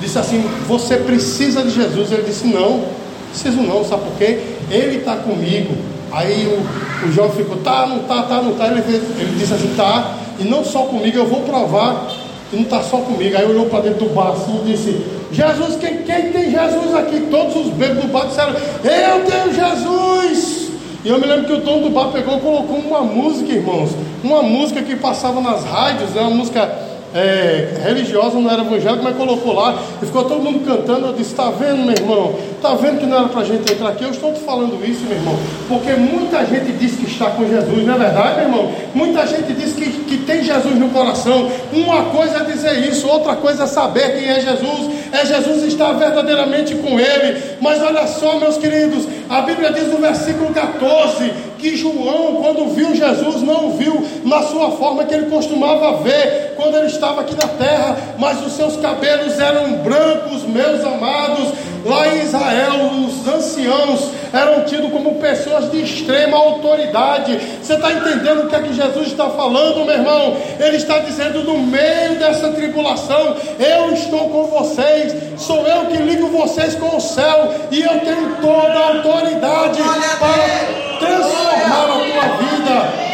disse 0.00 0.16
assim: 0.16 0.48
Você 0.68 0.96
precisa 0.96 1.64
de 1.64 1.70
Jesus? 1.70 2.12
Ele 2.12 2.22
disse: 2.22 2.46
Não, 2.46 2.84
preciso 3.30 3.60
não, 3.62 3.84
sabe 3.84 4.04
por 4.04 4.16
quê? 4.16 4.38
Ele 4.70 4.98
está 4.98 5.16
comigo. 5.16 5.74
Aí 6.12 6.46
o, 6.46 7.08
o 7.08 7.12
jovem 7.12 7.36
ficou: 7.36 7.56
Tá, 7.56 7.84
não 7.84 8.04
tá, 8.04 8.22
tá, 8.22 8.40
não 8.40 8.54
tá. 8.54 8.68
Ele, 8.68 8.78
ele 8.78 9.38
disse 9.40 9.54
assim: 9.54 9.74
Tá, 9.76 10.14
e 10.38 10.44
não 10.44 10.64
só 10.64 10.82
comigo, 10.82 11.18
eu 11.18 11.26
vou 11.26 11.40
provar 11.40 12.25
não 12.52 12.62
está 12.62 12.82
só 12.82 12.98
comigo. 12.98 13.36
Aí 13.36 13.44
olhou 13.44 13.66
para 13.66 13.80
dentro 13.80 14.06
do 14.06 14.14
bar 14.14 14.32
assim 14.32 14.60
e 14.64 14.72
disse: 14.72 15.06
Jesus, 15.32 15.76
quem, 15.76 15.98
quem 15.98 16.32
tem 16.32 16.50
Jesus 16.50 16.94
aqui? 16.94 17.26
Todos 17.30 17.56
os 17.56 17.68
bebês 17.72 18.00
do 18.00 18.08
bar 18.08 18.26
disseram: 18.26 18.52
Eu 18.52 19.24
tenho 19.24 19.54
Jesus. 19.54 20.70
E 21.04 21.08
eu 21.08 21.20
me 21.20 21.26
lembro 21.26 21.46
que 21.46 21.52
o 21.52 21.60
dono 21.60 21.84
do 21.84 21.90
bar 21.90 22.08
pegou 22.08 22.36
e 22.36 22.40
colocou 22.40 22.78
uma 22.78 23.00
música, 23.00 23.52
irmãos. 23.52 23.90
Uma 24.24 24.42
música 24.42 24.82
que 24.82 24.96
passava 24.96 25.40
nas 25.40 25.64
rádios, 25.64 26.10
né? 26.10 26.22
uma 26.22 26.30
música 26.30 26.85
é, 27.16 27.82
religiosa, 27.82 28.38
não 28.38 28.50
era 28.50 28.62
evangélica, 28.62 29.02
mas 29.02 29.16
colocou 29.16 29.54
lá 29.54 29.74
e 30.02 30.06
ficou 30.06 30.24
todo 30.24 30.42
mundo 30.42 30.64
cantando. 30.66 31.06
Eu 31.06 31.12
disse: 31.14 31.30
Está 31.30 31.50
vendo, 31.50 31.78
meu 31.78 31.94
irmão? 31.94 32.34
Está 32.54 32.74
vendo 32.74 33.00
que 33.00 33.06
não 33.06 33.18
era 33.18 33.28
para 33.28 33.40
a 33.40 33.44
gente 33.44 33.72
entrar 33.72 33.88
aqui? 33.88 34.04
Eu 34.04 34.10
estou 34.10 34.32
te 34.32 34.40
falando 34.40 34.78
isso, 34.84 35.00
meu 35.04 35.16
irmão, 35.16 35.36
porque 35.68 35.92
muita 35.92 36.44
gente 36.44 36.72
diz 36.72 36.96
que 36.96 37.06
está 37.06 37.30
com 37.30 37.48
Jesus, 37.48 37.86
não 37.86 37.94
é 37.94 37.98
verdade, 37.98 38.34
meu 38.36 38.44
irmão? 38.44 38.72
Muita 38.94 39.26
gente 39.26 39.52
diz 39.54 39.72
que, 39.72 39.90
que 40.04 40.18
tem 40.18 40.42
Jesus 40.42 40.74
no 40.76 40.90
coração. 40.90 41.50
Uma 41.72 42.04
coisa 42.04 42.38
é 42.38 42.44
dizer 42.44 42.86
isso, 42.88 43.08
outra 43.08 43.36
coisa 43.36 43.64
é 43.64 43.66
saber 43.66 44.18
quem 44.18 44.28
é 44.28 44.40
Jesus. 44.40 44.90
É 45.12 45.24
Jesus 45.24 45.62
estar 45.62 45.92
verdadeiramente 45.92 46.74
com 46.74 47.00
Ele. 47.00 47.40
Mas 47.60 47.82
olha 47.82 48.06
só, 48.06 48.38
meus 48.38 48.58
queridos, 48.58 49.06
a 49.28 49.42
Bíblia 49.42 49.72
diz 49.72 49.88
no 49.88 49.98
versículo 49.98 50.52
14 50.52 51.32
que 51.58 51.76
João, 51.76 52.36
quando 52.42 52.74
viu 52.74 52.94
Jesus, 52.94 53.42
não 53.42 53.72
viu 53.72 54.06
na 54.24 54.42
sua 54.42 54.72
forma 54.72 55.04
que 55.04 55.14
ele 55.14 55.30
costumava 55.30 56.02
ver 56.02 56.54
quando 56.56 56.76
ele 56.76 56.86
estava 56.86 57.22
aqui 57.22 57.34
na 57.34 57.48
terra, 57.48 57.96
mas 58.18 58.44
os 58.44 58.52
seus 58.52 58.76
cabelos 58.76 59.38
eram 59.38 59.72
brancos, 59.78 60.42
meus 60.44 60.84
amados. 60.84 61.48
Lá 61.86 62.08
em 62.08 62.22
Israel, 62.22 62.90
os 63.06 63.28
anciãos 63.28 64.10
eram 64.32 64.64
tidos 64.64 64.90
como 64.90 65.14
pessoas 65.20 65.70
de 65.70 65.82
extrema 65.82 66.36
autoridade. 66.36 67.38
Você 67.62 67.74
está 67.74 67.92
entendendo 67.92 68.44
o 68.44 68.48
que 68.48 68.56
é 68.56 68.60
que 68.60 68.72
Jesus 68.72 69.06
está 69.06 69.30
falando, 69.30 69.84
meu 69.84 69.94
irmão? 69.94 70.36
Ele 70.58 70.76
está 70.76 70.98
dizendo: 70.98 71.44
no 71.44 71.58
meio 71.58 72.16
dessa 72.18 72.48
tribulação, 72.48 73.36
eu 73.60 73.92
estou 73.92 74.28
com 74.30 74.46
vocês, 74.46 75.14
sou 75.38 75.64
eu 75.66 75.86
que 75.86 75.98
ligo 75.98 76.26
vocês 76.26 76.74
com 76.74 76.96
o 76.96 77.00
céu, 77.00 77.54
e 77.70 77.80
eu 77.80 78.00
tenho 78.00 78.36
toda 78.40 78.78
a 78.78 78.88
autoridade 78.88 79.80
para 80.18 80.98
transformar 80.98 81.82
a 81.82 81.86
tua 81.86 82.36
vida. 82.36 83.06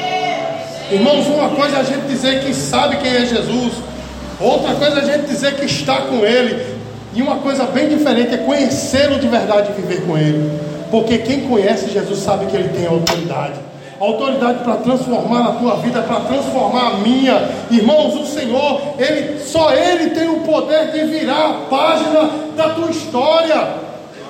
Irmãos, 0.92 1.26
uma 1.26 1.50
coisa 1.50 1.76
é 1.76 1.80
a 1.80 1.84
gente 1.84 2.06
dizer 2.06 2.42
que 2.42 2.54
sabe 2.54 2.96
quem 2.96 3.16
é 3.16 3.26
Jesus, 3.26 3.74
outra 4.40 4.74
coisa 4.76 5.00
é 5.00 5.02
a 5.02 5.04
gente 5.04 5.26
dizer 5.26 5.56
que 5.56 5.66
está 5.66 6.02
com 6.02 6.24
Ele. 6.24 6.81
E 7.14 7.20
uma 7.20 7.36
coisa 7.36 7.64
bem 7.64 7.88
diferente 7.88 8.34
é 8.34 8.38
conhecê-lo 8.38 9.18
de 9.18 9.28
verdade 9.28 9.70
e 9.70 9.80
viver 9.80 10.06
com 10.06 10.16
ele. 10.16 10.58
Porque 10.90 11.18
quem 11.18 11.48
conhece 11.48 11.90
Jesus 11.90 12.20
sabe 12.20 12.46
que 12.46 12.56
ele 12.56 12.70
tem 12.70 12.86
autoridade. 12.86 13.60
Autoridade 14.00 14.64
para 14.64 14.76
transformar 14.76 15.48
a 15.48 15.52
tua 15.52 15.76
vida, 15.76 16.02
para 16.02 16.20
transformar 16.20 16.88
a 16.88 16.96
minha. 16.96 17.48
Irmãos, 17.70 18.14
o 18.14 18.26
Senhor, 18.26 18.80
ele, 18.98 19.38
só 19.40 19.72
Ele 19.72 20.10
tem 20.10 20.28
o 20.28 20.40
poder 20.40 20.90
de 20.90 21.04
virar 21.04 21.50
a 21.50 21.52
página 21.70 22.30
da 22.56 22.70
tua 22.70 22.90
história. 22.90 23.81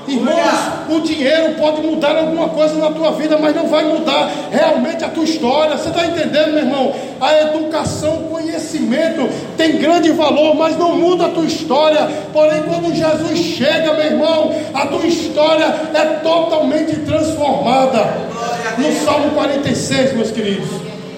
Irmãos, 0.07 0.73
o 0.91 1.01
dinheiro 1.01 1.55
pode 1.55 1.81
mudar 1.81 2.17
alguma 2.17 2.49
coisa 2.49 2.75
na 2.75 2.91
tua 2.91 3.13
vida, 3.13 3.39
mas 3.39 3.55
não 3.55 3.69
vai 3.69 3.85
mudar 3.85 4.31
realmente 4.51 5.05
a 5.05 5.09
tua 5.09 5.25
história. 5.25 5.77
Você 5.77 5.91
está 5.91 6.07
entendendo, 6.07 6.53
meu 6.53 6.59
irmão? 6.59 6.93
A 7.21 7.41
educação, 7.43 8.15
o 8.15 8.29
conhecimento 8.31 9.29
tem 9.57 9.79
grande 9.79 10.11
valor, 10.11 10.57
mas 10.57 10.77
não 10.77 10.97
muda 10.97 11.27
a 11.27 11.29
tua 11.29 11.45
história. 11.45 12.09
Porém, 12.33 12.63
quando 12.63 12.95
Jesus 12.95 13.39
chega, 13.39 13.93
meu 13.93 14.05
irmão, 14.05 14.53
a 14.75 14.87
tua 14.87 15.07
história 15.07 15.73
é 15.95 16.05
totalmente 16.23 16.97
transformada. 17.01 18.33
No 18.79 18.93
Salmo 19.05 19.31
46, 19.31 20.15
meus 20.15 20.31
queridos, 20.31 20.69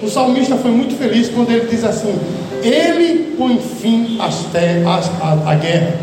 o 0.02 0.10
salmista 0.10 0.56
foi 0.56 0.70
muito 0.70 0.94
feliz 0.96 1.30
quando 1.30 1.50
ele 1.50 1.66
diz 1.66 1.84
assim: 1.84 2.14
Ele 2.62 3.34
põe 3.38 3.58
fim 3.58 4.18
à 4.20 5.54
guerra, 5.54 5.94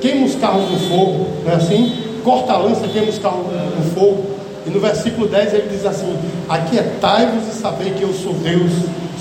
queima 0.00 0.26
os 0.26 0.34
carros 0.34 0.70
no 0.70 0.78
fogo, 0.88 1.26
não 1.44 1.52
é 1.52 1.54
assim? 1.54 2.07
Corta 2.28 2.52
a 2.52 2.58
lança, 2.58 2.86
queima 2.86 3.08
os 3.08 3.18
carros 3.18 3.46
no 3.46 3.90
fogo. 3.94 4.22
E 4.66 4.70
no 4.70 4.78
versículo 4.80 5.26
10 5.26 5.54
ele 5.54 5.68
diz 5.70 5.86
assim: 5.86 6.14
Aquietai-vos 6.46 7.48
e 7.48 7.58
sabei 7.58 7.92
que 7.92 8.02
eu 8.02 8.12
sou 8.12 8.34
Deus, 8.34 8.70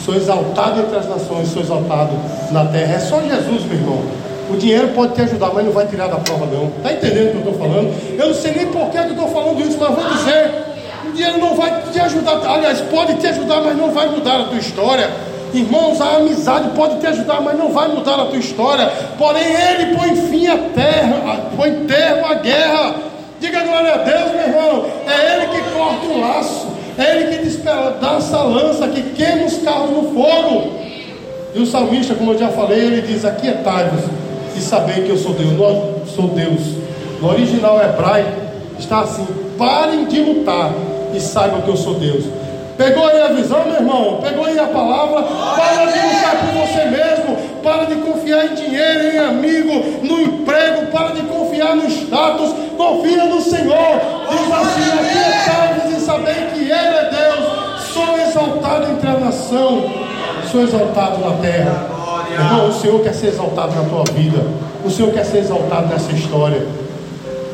sou 0.04 0.14
exaltado 0.14 0.82
entre 0.82 0.98
as 0.98 1.08
nações, 1.08 1.48
sou 1.48 1.62
exaltado 1.62 2.12
na 2.52 2.66
terra. 2.66 2.96
É 2.96 3.00
só 3.00 3.22
Jesus, 3.22 3.64
meu 3.64 3.78
irmão. 3.80 4.02
O 4.50 4.58
dinheiro 4.58 4.90
pode 4.90 5.14
te 5.14 5.22
ajudar, 5.22 5.52
mas 5.54 5.66
não 5.66 5.72
vai 5.72 5.88
tirar 5.88 6.08
da 6.08 6.18
prova, 6.18 6.46
não. 6.46 6.68
Está 6.68 6.92
entendendo 6.92 7.28
o 7.28 7.32
que 7.32 7.48
eu 7.48 7.54
estou 7.54 7.54
falando? 7.54 8.20
Eu 8.20 8.28
não 8.28 8.34
sei 8.34 8.52
nem 8.54 8.68
por 8.68 8.90
que 8.90 8.98
eu 8.98 9.04
estou 9.04 9.28
falando 9.30 9.62
isso, 9.62 9.78
mas 9.80 9.96
vou 9.96 10.14
dizer: 10.14 10.52
o 11.08 11.12
dinheiro 11.14 11.38
não 11.38 11.56
vai 11.56 11.84
te 11.90 12.00
ajudar. 12.02 12.42
Aliás, 12.46 12.82
pode 12.82 13.14
te 13.16 13.28
ajudar, 13.28 13.62
mas 13.62 13.78
não 13.78 13.92
vai 13.92 14.10
mudar 14.10 14.42
a 14.42 14.44
tua 14.46 14.58
história. 14.58 15.10
Irmãos, 15.54 16.02
a 16.02 16.18
amizade 16.18 16.70
pode 16.76 17.00
te 17.00 17.08
ajudar, 17.08 17.42
mas 17.42 17.58
não 17.58 17.72
vai 17.72 17.88
mudar 17.88 18.16
a 18.16 18.26
tua 18.26 18.38
história. 18.38 18.92
Porém, 19.18 19.44
Ele 19.44 19.96
põe 19.96 20.16
fim 20.16 20.48
à 20.48 20.58
terra, 20.58 21.42
põe 21.56 21.72
termo 21.86 22.26
à 22.26 22.34
guerra. 22.36 22.96
Diga 23.40 23.62
glória 23.62 23.94
a 23.94 23.98
Deus, 23.98 24.32
meu 24.32 24.42
irmão. 24.42 24.86
É 25.08 25.36
Ele 25.36 25.48
que 25.48 25.70
corta 25.72 26.06
o 26.06 26.20
laço, 26.20 26.68
é 26.98 27.16
Ele 27.16 27.38
que 27.38 27.44
despedaça 27.44 28.38
a 28.38 28.44
lança, 28.44 28.88
que 28.88 29.02
queima 29.12 29.46
os 29.46 29.58
carros 29.60 29.92
no 29.92 30.14
fogo. 30.14 30.88
E 31.56 31.60
o 31.60 31.66
salmista, 31.66 32.14
como 32.14 32.34
eu 32.34 32.38
já 32.38 32.50
falei, 32.50 32.80
ele 32.80 33.02
diz: 33.02 33.26
Aquietai-vos 33.26 34.04
e 34.56 34.60
sabei 34.60 35.04
que 35.04 35.10
eu 35.10 35.18
sou 35.18 35.34
Deus. 35.34 35.54
Eu 35.54 36.04
sou 36.16 36.28
Deus. 36.28 36.62
No 37.22 37.30
original 37.30 37.82
hebraico 37.82 38.30
está 38.78 39.00
assim: 39.00 39.26
parem 39.58 40.06
de 40.06 40.20
lutar 40.20 40.72
e 41.14 41.20
saibam 41.20 41.62
que 41.62 41.70
eu 41.70 41.78
sou 41.78 41.96
Deus. 41.96 42.26
Pegou 42.78 43.08
aí 43.08 43.22
a 43.24 43.28
visão, 43.30 43.66
meu 43.66 43.74
irmão? 43.74 44.20
Pegou 44.22 44.46
aí 44.46 44.60
a 44.60 44.68
palavra? 44.68 45.24
Para 45.24 45.86
de 45.86 46.00
lutar 46.00 46.36
por 46.38 46.62
você 46.62 46.86
mesmo. 46.86 47.38
Para 47.64 47.86
de 47.86 47.96
confiar 47.96 48.46
em 48.46 48.54
dinheiro, 48.54 49.16
em 49.16 49.18
amigo, 49.18 49.74
no 50.04 50.22
emprego. 50.22 50.86
Para 50.92 51.10
de 51.10 51.22
confiar 51.24 51.76
no 51.76 51.88
status. 51.90 52.54
Confia 52.78 53.26
no 53.26 53.42
Senhor. 53.42 54.00
Diz 54.30 54.52
assim: 54.52 54.92
aqui 55.00 55.18
é 55.18 55.98
e 55.98 56.00
saber 56.00 56.52
que 56.54 56.60
Ele 56.60 56.72
é 56.72 57.10
Deus. 57.10 57.84
Sou 57.92 58.16
exaltado 58.20 58.92
entre 58.92 59.10
a 59.10 59.14
nação. 59.14 59.92
Sou 60.52 60.62
exaltado 60.62 61.18
na 61.18 61.36
terra. 61.38 61.88
Irmão, 62.32 62.70
o 62.70 62.74
Senhor 62.74 63.02
quer 63.02 63.16
ser 63.16 63.28
exaltado 63.28 63.74
na 63.74 63.90
tua 63.90 64.04
vida. 64.14 64.46
O 64.86 64.92
Senhor 64.92 65.12
quer 65.12 65.26
ser 65.26 65.40
exaltado 65.40 65.88
nessa 65.88 66.12
história. 66.12 66.64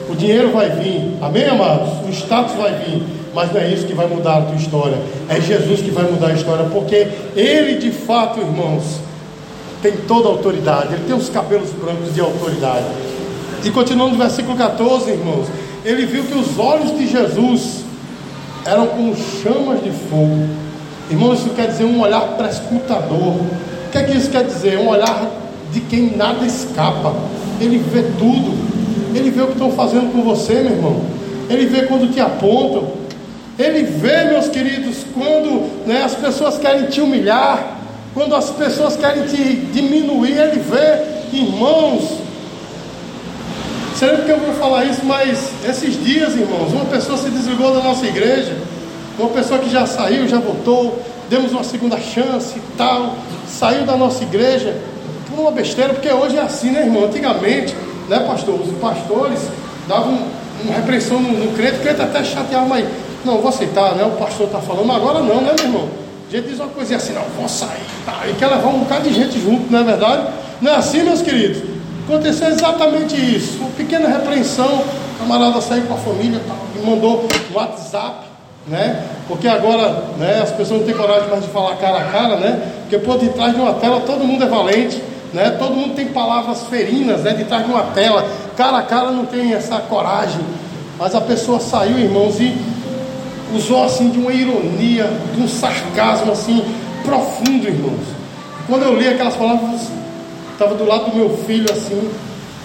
O 0.09 0.15
dinheiro 0.15 0.51
vai 0.51 0.69
vir. 0.69 1.17
Amém, 1.21 1.47
amados? 1.47 2.05
O 2.05 2.09
status 2.09 2.55
vai 2.55 2.73
vir 2.73 3.22
mas 3.33 3.51
não 3.51 3.59
é 3.59 3.71
isso 3.71 3.85
que 3.85 3.93
vai 3.93 4.07
mudar 4.07 4.37
a 4.37 4.41
tua 4.41 4.55
história. 4.55 4.97
É 5.29 5.41
Jesus 5.41 5.81
que 5.81 5.91
vai 5.91 6.03
mudar 6.03 6.27
a 6.27 6.33
história, 6.33 6.65
porque 6.65 7.07
Ele 7.35 7.75
de 7.75 7.91
fato, 7.91 8.39
irmãos, 8.39 8.99
tem 9.81 9.93
toda 10.07 10.29
a 10.29 10.31
autoridade. 10.31 10.93
Ele 10.93 11.03
tem 11.05 11.15
os 11.15 11.29
cabelos 11.29 11.69
brancos 11.71 12.13
de 12.13 12.21
autoridade. 12.21 12.85
E 13.63 13.69
continuando 13.69 14.13
no 14.13 14.17
versículo 14.17 14.57
14, 14.57 15.11
irmãos, 15.11 15.47
ele 15.85 16.05
viu 16.05 16.23
que 16.23 16.37
os 16.37 16.57
olhos 16.57 16.97
de 16.97 17.07
Jesus 17.07 17.83
eram 18.65 18.87
como 18.87 19.15
chamas 19.15 19.83
de 19.83 19.91
fogo. 19.91 20.47
Irmãos, 21.09 21.39
isso 21.39 21.49
quer 21.49 21.67
dizer 21.67 21.83
um 21.83 22.01
olhar 22.01 22.21
prescrutador. 22.37 23.17
O 23.17 23.91
que 23.91 23.97
é 23.97 24.03
que 24.03 24.17
isso 24.17 24.29
quer 24.29 24.45
dizer? 24.45 24.79
Um 24.79 24.87
olhar 24.87 25.29
de 25.71 25.81
quem 25.81 26.15
nada 26.15 26.45
escapa. 26.45 27.13
Ele 27.59 27.77
vê 27.77 28.03
tudo. 28.17 28.53
Ele 29.13 29.29
vê 29.29 29.41
o 29.41 29.47
que 29.47 29.53
estão 29.53 29.71
fazendo 29.71 30.11
com 30.11 30.23
você, 30.23 30.55
meu 30.55 30.71
irmão. 30.71 31.01
Ele 31.49 31.65
vê 31.65 31.83
quando 31.83 32.11
te 32.11 32.19
apontam. 32.19 33.02
Ele 33.57 33.83
vê, 33.83 34.25
meus 34.25 34.47
queridos, 34.47 35.05
quando 35.13 35.85
né, 35.85 36.03
as 36.03 36.15
pessoas 36.15 36.57
querem 36.57 36.87
te 36.87 37.01
humilhar, 37.01 37.77
quando 38.13 38.35
as 38.35 38.49
pessoas 38.49 38.95
querem 38.95 39.25
te 39.25 39.55
diminuir, 39.71 40.37
ele 40.37 40.59
vê, 40.59 41.37
irmãos. 41.37 42.19
Sei 43.95 44.09
porque 44.09 44.31
eu 44.31 44.39
vou 44.39 44.53
falar 44.55 44.85
isso, 44.85 45.05
mas 45.05 45.49
esses 45.67 46.03
dias, 46.03 46.35
irmãos, 46.35 46.73
uma 46.73 46.85
pessoa 46.85 47.17
se 47.17 47.29
desligou 47.29 47.73
da 47.73 47.81
nossa 47.81 48.05
igreja, 48.07 48.57
uma 49.19 49.29
pessoa 49.29 49.59
que 49.59 49.69
já 49.69 49.85
saiu, 49.85 50.27
já 50.27 50.39
voltou, 50.39 50.99
demos 51.29 51.51
uma 51.51 51.63
segunda 51.63 51.99
chance 51.99 52.57
e 52.57 52.61
tal, 52.75 53.15
saiu 53.47 53.85
da 53.85 53.95
nossa 53.95 54.23
igreja, 54.23 54.75
por 55.29 55.39
uma 55.39 55.51
besteira, 55.51 55.93
porque 55.93 56.09
hoje 56.09 56.37
é 56.37 56.41
assim, 56.41 56.71
né, 56.71 56.85
irmão? 56.85 57.05
Antigamente, 57.05 57.75
né, 58.09 58.19
pastor? 58.19 58.59
Os 58.59 58.71
pastores 58.77 59.39
davam 59.87 60.19
uma 60.63 60.73
repreensão 60.73 61.19
no, 61.19 61.31
no 61.31 61.51
crente, 61.53 61.77
o 61.77 61.81
crente 61.81 62.01
até 62.01 62.23
chateava, 62.23 62.65
mas 62.65 62.85
não, 63.25 63.39
vou 63.39 63.49
aceitar, 63.49 63.95
né? 63.95 64.03
O 64.03 64.11
pastor 64.11 64.47
está 64.47 64.59
falando, 64.59 64.85
mas 64.85 64.97
agora 64.97 65.19
não, 65.19 65.41
né, 65.41 65.53
meu 65.57 65.65
irmão? 65.65 65.89
A 66.27 66.35
gente 66.35 66.49
diz 66.49 66.59
uma 66.59 66.69
coisinha 66.69 66.97
assim, 66.97 67.13
não, 67.13 67.23
vou 67.37 67.47
sair, 67.47 67.85
tá? 68.05 68.21
E 68.27 68.33
quer 68.33 68.47
levar 68.47 68.69
um 68.69 68.79
bocado 68.79 69.07
de 69.07 69.13
gente 69.13 69.39
junto, 69.39 69.71
não 69.71 69.79
é 69.79 69.83
verdade? 69.83 70.27
Não 70.61 70.71
é 70.71 70.75
assim, 70.75 71.03
meus 71.03 71.21
queridos? 71.21 71.61
Aconteceu 72.05 72.47
exatamente 72.47 73.15
isso. 73.15 73.59
Uma 73.59 73.69
pequena 73.71 74.07
repreensão, 74.07 74.65
o 74.65 75.19
camarada 75.19 75.61
saiu 75.61 75.83
com 75.83 75.93
a 75.93 75.97
família, 75.97 76.41
tá, 76.47 76.55
mandou 76.83 77.27
no 77.49 77.55
WhatsApp, 77.55 78.25
né? 78.67 79.03
Porque 79.27 79.47
agora, 79.47 80.03
né, 80.17 80.41
as 80.41 80.51
pessoas 80.51 80.79
não 80.79 80.87
têm 80.87 80.95
coragem 80.95 81.29
mais 81.29 81.43
de 81.43 81.49
falar 81.49 81.75
cara 81.77 81.99
a 81.99 82.05
cara, 82.05 82.35
né? 82.37 82.61
Porque 82.81 82.97
por 82.97 83.17
detrás 83.17 83.53
de 83.53 83.61
uma 83.61 83.73
tela 83.75 84.01
todo 84.01 84.23
mundo 84.23 84.43
é 84.43 84.47
valente, 84.47 85.01
né? 85.33 85.51
Todo 85.51 85.75
mundo 85.75 85.95
tem 85.95 86.07
palavras 86.07 86.63
ferinas, 86.63 87.21
né? 87.21 87.33
De 87.33 87.45
trás 87.45 87.65
de 87.65 87.71
uma 87.71 87.83
tela, 87.93 88.25
cara 88.57 88.77
a 88.79 88.83
cara 88.83 89.11
não 89.11 89.25
tem 89.25 89.53
essa 89.53 89.77
coragem. 89.77 90.41
Mas 90.97 91.15
a 91.15 91.21
pessoa 91.21 91.59
saiu, 91.59 91.97
irmãos, 91.97 92.39
e 92.39 92.55
usou 93.55 93.83
assim 93.83 94.09
de 94.09 94.17
uma 94.17 94.31
ironia, 94.31 95.09
de 95.35 95.41
um 95.41 95.47
sarcasmo 95.47 96.31
assim 96.31 96.63
profundo, 97.03 97.67
irmãos. 97.67 98.13
Quando 98.67 98.83
eu 98.83 98.97
li 98.97 99.07
aquelas 99.07 99.35
palavras, 99.35 99.81
estava 100.51 100.75
do 100.75 100.85
lado 100.85 101.11
do 101.11 101.15
meu 101.15 101.37
filho 101.45 101.69
assim, 101.71 102.09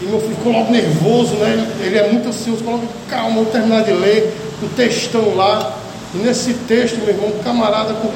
e 0.01 0.05
meu 0.05 0.21
filho 0.21 0.37
ficou 0.37 0.53
logo 0.53 0.71
nervoso, 0.71 1.35
né? 1.35 1.67
Ele 1.85 1.99
é 1.99 2.11
muito 2.11 2.29
ansioso, 2.29 2.63
falou, 2.63 2.81
calma, 3.09 3.37
vou 3.37 3.47
terminar 3.47 3.83
de 3.83 3.93
ler 3.93 4.33
o 4.63 4.69
textão 4.69 5.35
lá. 5.35 5.77
E 6.15 6.19
nesse 6.19 6.55
texto, 6.55 6.99
meu 6.99 7.09
irmão, 7.09 7.29
um 7.29 7.43
camarada 7.43 7.95
com, 7.95 8.09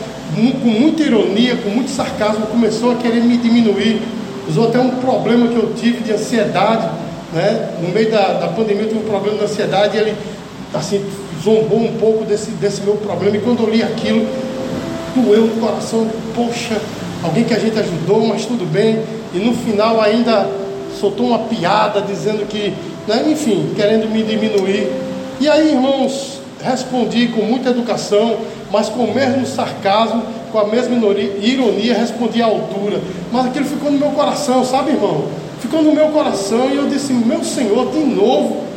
com 0.61 0.69
muita 0.69 1.03
ironia, 1.03 1.57
com 1.57 1.71
muito 1.71 1.91
sarcasmo, 1.91 2.47
começou 2.47 2.93
a 2.93 2.95
querer 2.97 3.23
me 3.23 3.37
diminuir. 3.37 4.01
Usou 4.49 4.69
até 4.69 4.79
um 4.79 4.91
problema 4.91 5.49
que 5.49 5.57
eu 5.57 5.75
tive 5.75 6.03
de 6.03 6.13
ansiedade, 6.13 6.89
né? 7.33 7.71
No 7.83 7.89
meio 7.89 8.11
da, 8.11 8.35
da 8.35 8.49
pandemia 8.49 8.83
eu 8.83 8.89
tive 8.89 9.01
um 9.01 9.09
problema 9.09 9.39
de 9.39 9.45
ansiedade 9.45 9.97
e 9.97 10.01
ele, 10.01 10.17
assim, 10.73 11.05
zombou 11.43 11.81
um 11.81 11.97
pouco 11.99 12.25
desse, 12.25 12.51
desse 12.53 12.83
meu 12.83 12.95
problema. 12.95 13.37
E 13.37 13.41
quando 13.41 13.63
eu 13.63 13.71
li 13.71 13.83
aquilo, 13.83 14.27
doeu 15.15 15.47
no 15.47 15.61
coração. 15.61 16.07
Poxa, 16.35 16.81
alguém 17.23 17.45
que 17.45 17.55
a 17.55 17.59
gente 17.59 17.79
ajudou, 17.79 18.27
mas 18.27 18.47
tudo 18.47 18.65
bem. 18.65 19.03
E 19.35 19.39
no 19.39 19.55
final 19.55 20.01
ainda 20.01 20.49
soltou 20.99 21.27
uma 21.27 21.41
piada 21.41 22.01
dizendo 22.01 22.47
que, 22.47 22.73
né, 23.09 23.25
enfim, 23.29 23.73
querendo 23.75 24.09
me 24.09 24.23
diminuir. 24.23 24.89
E 25.41 25.49
aí, 25.49 25.73
irmãos, 25.73 26.41
respondi 26.63 27.29
com 27.29 27.43
muita 27.43 27.71
educação, 27.71 28.37
mas 28.71 28.89
com 28.89 29.05
o 29.05 29.15
mesmo 29.15 29.45
sarcasmo, 29.47 30.23
com 30.53 30.59
a 30.59 30.67
mesma 30.67 30.95
ironia, 31.41 31.95
respondi 31.95 32.43
à 32.43 32.47
altura. 32.47 33.01
Mas 33.33 33.47
aquilo 33.47 33.65
ficou 33.65 33.91
no 33.91 33.99
meu 33.99 34.11
coração, 34.11 34.65
sabe, 34.65 34.93
irmão? 34.93 35.25
Ficou 35.61 35.83
no 35.83 35.93
meu 35.93 36.09
coração 36.09 36.71
e 36.71 36.77
eu 36.77 36.89
disse: 36.89 37.13
Meu 37.13 37.43
Senhor, 37.43 37.91
de 37.91 37.99
novo. 38.01 38.72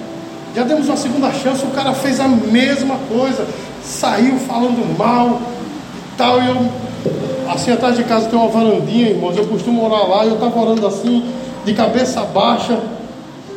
Já 0.55 0.63
demos 0.63 0.87
uma 0.87 0.95
segunda 0.95 1.33
chance, 1.33 1.65
o 1.65 1.71
cara 1.71 1.93
fez 1.93 2.17
a 2.17 2.29
mesma 2.29 2.95
coisa, 3.09 3.45
saiu 3.83 4.37
falando 4.39 4.97
mal 4.97 5.41
tal. 6.17 6.41
E 6.41 6.47
eu, 6.47 7.51
assim, 7.51 7.71
atrás 7.71 7.97
de 7.97 8.05
casa 8.05 8.29
tem 8.29 8.39
uma 8.39 8.47
varandinha, 8.47 9.09
irmãos. 9.09 9.37
Eu 9.37 9.45
costumo 9.47 9.85
orar 9.85 10.07
lá 10.09 10.25
e 10.25 10.29
eu 10.29 10.35
estava 10.35 10.57
orando 10.57 10.87
assim, 10.87 11.25
de 11.65 11.73
cabeça 11.73 12.21
baixa. 12.21 12.79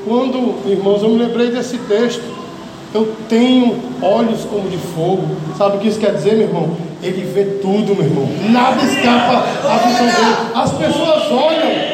Quando, 0.05 0.57
irmãos, 0.69 1.03
eu 1.03 1.11
me 1.11 1.19
lembrei 1.19 1.51
desse 1.53 1.79
texto. 1.79 2.37
Eu 2.93 3.15
tenho 3.29 3.77
olhos 4.03 4.45
como 4.45 4.69
de 4.69 4.79
fogo. 4.79 5.29
Sabe 5.57 5.77
o 5.77 5.81
que 5.81 5.89
isso 5.89 6.01
quer 6.01 6.15
dizer, 6.15 6.35
meu 6.35 6.49
irmão? 6.49 6.71
Ele 7.01 7.23
vê 7.33 7.45
tudo, 7.61 7.95
meu 7.95 8.07
irmão. 8.07 8.29
Nada 8.51 8.83
escapa 8.83 9.45
à 9.69 9.77
visão 9.87 10.07
dele. 10.07 10.37
As 10.53 10.73
pessoas 10.73 11.31
olham? 11.31 11.88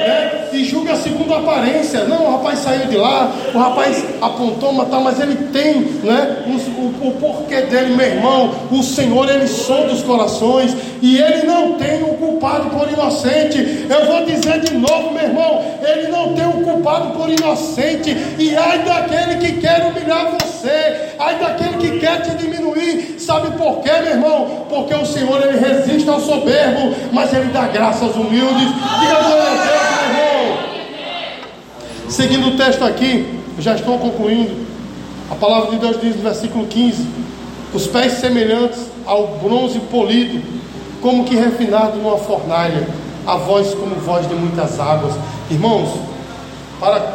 E 0.55 0.65
julga 0.65 0.97
segundo 0.97 1.35
a 1.35 1.39
aparência. 1.39 2.05
Não, 2.05 2.25
o 2.25 2.31
rapaz 2.33 2.61
saiu 2.61 2.87
de 2.87 2.97
lá, 2.97 3.33
o 3.53 3.59
rapaz 3.59 4.05
apontou, 4.21 4.73
mas, 4.73 4.89
tá, 4.89 5.01
mas 5.01 5.21
ele 5.21 5.37
tem 5.53 5.81
né, 6.03 6.45
o, 6.47 6.81
o, 6.81 7.09
o 7.09 7.13
porquê 7.21 7.63
dele, 7.63 7.97
meu 7.97 8.07
irmão. 8.07 8.55
O 8.71 8.83
Senhor, 8.83 9.29
ele 9.29 9.47
sonda 9.47 9.93
os 9.93 10.03
corações 10.03 10.75
e 11.03 11.19
ele 11.19 11.47
não 11.47 11.73
tem 11.75 12.03
o 12.03 12.15
culpado 12.15 12.71
por 12.71 12.91
inocente. 12.91 13.87
Eu 13.89 14.07
vou 14.07 14.25
dizer 14.25 14.61
de 14.61 14.75
novo, 14.75 15.13
meu 15.13 15.25
irmão, 15.25 15.63
ele 15.83 16.09
não 16.09 16.35
tem 16.35 16.47
o 16.47 16.65
culpado 16.65 17.11
por 17.11 17.29
inocente. 17.29 18.17
E 18.39 18.57
ai 18.57 18.79
daquele 18.81 19.37
que 19.37 19.61
quer 19.61 19.85
humilhar 19.87 20.33
você, 20.33 21.15
ai 21.19 21.37
daquele 21.39 21.77
que 21.79 21.99
quer 21.99 22.23
te 22.23 22.31
diminuir. 22.37 23.17
Sabe 23.19 23.51
por 23.57 23.81
quê, 23.81 23.91
meu 24.03 24.13
irmão? 24.13 24.67
Porque 24.69 24.95
o 24.95 25.07
Senhor 25.07 25.43
ele 25.43 25.59
resiste 25.59 26.09
ao 26.09 26.21
soberbo, 26.21 26.95
mas 27.13 27.33
ele 27.33 27.51
dá 27.53 27.67
graça 27.67 28.05
aos 28.05 28.17
humildes. 28.17 28.69
Diga 29.01 29.23
glória 29.23 29.51
a 29.51 29.65
Deus. 29.65 30.04
Seguindo 32.15 32.47
o 32.47 32.57
texto 32.57 32.85
aqui, 32.85 33.41
já 33.59 33.75
estou 33.75 33.99
concluindo. 33.99 34.55
A 35.29 35.35
palavra 35.35 35.73
de 35.73 35.79
Deus 35.79 36.01
diz 36.01 36.15
no 36.15 36.23
versículo 36.23 36.65
15: 36.65 37.05
Os 37.75 37.89
pés 37.89 38.13
semelhantes 38.13 38.79
ao 39.05 39.39
bronze 39.39 39.81
polido, 39.91 40.41
como 41.03 41.25
que 41.25 41.35
refinado 41.35 41.97
numa 41.97 42.17
fornalha, 42.17 42.87
a 43.27 43.35
voz 43.35 43.75
como 43.75 43.97
voz 43.97 44.29
de 44.29 44.35
muitas 44.37 44.79
águas. 44.79 45.13
Irmãos, 45.51 45.89
para 46.79 47.15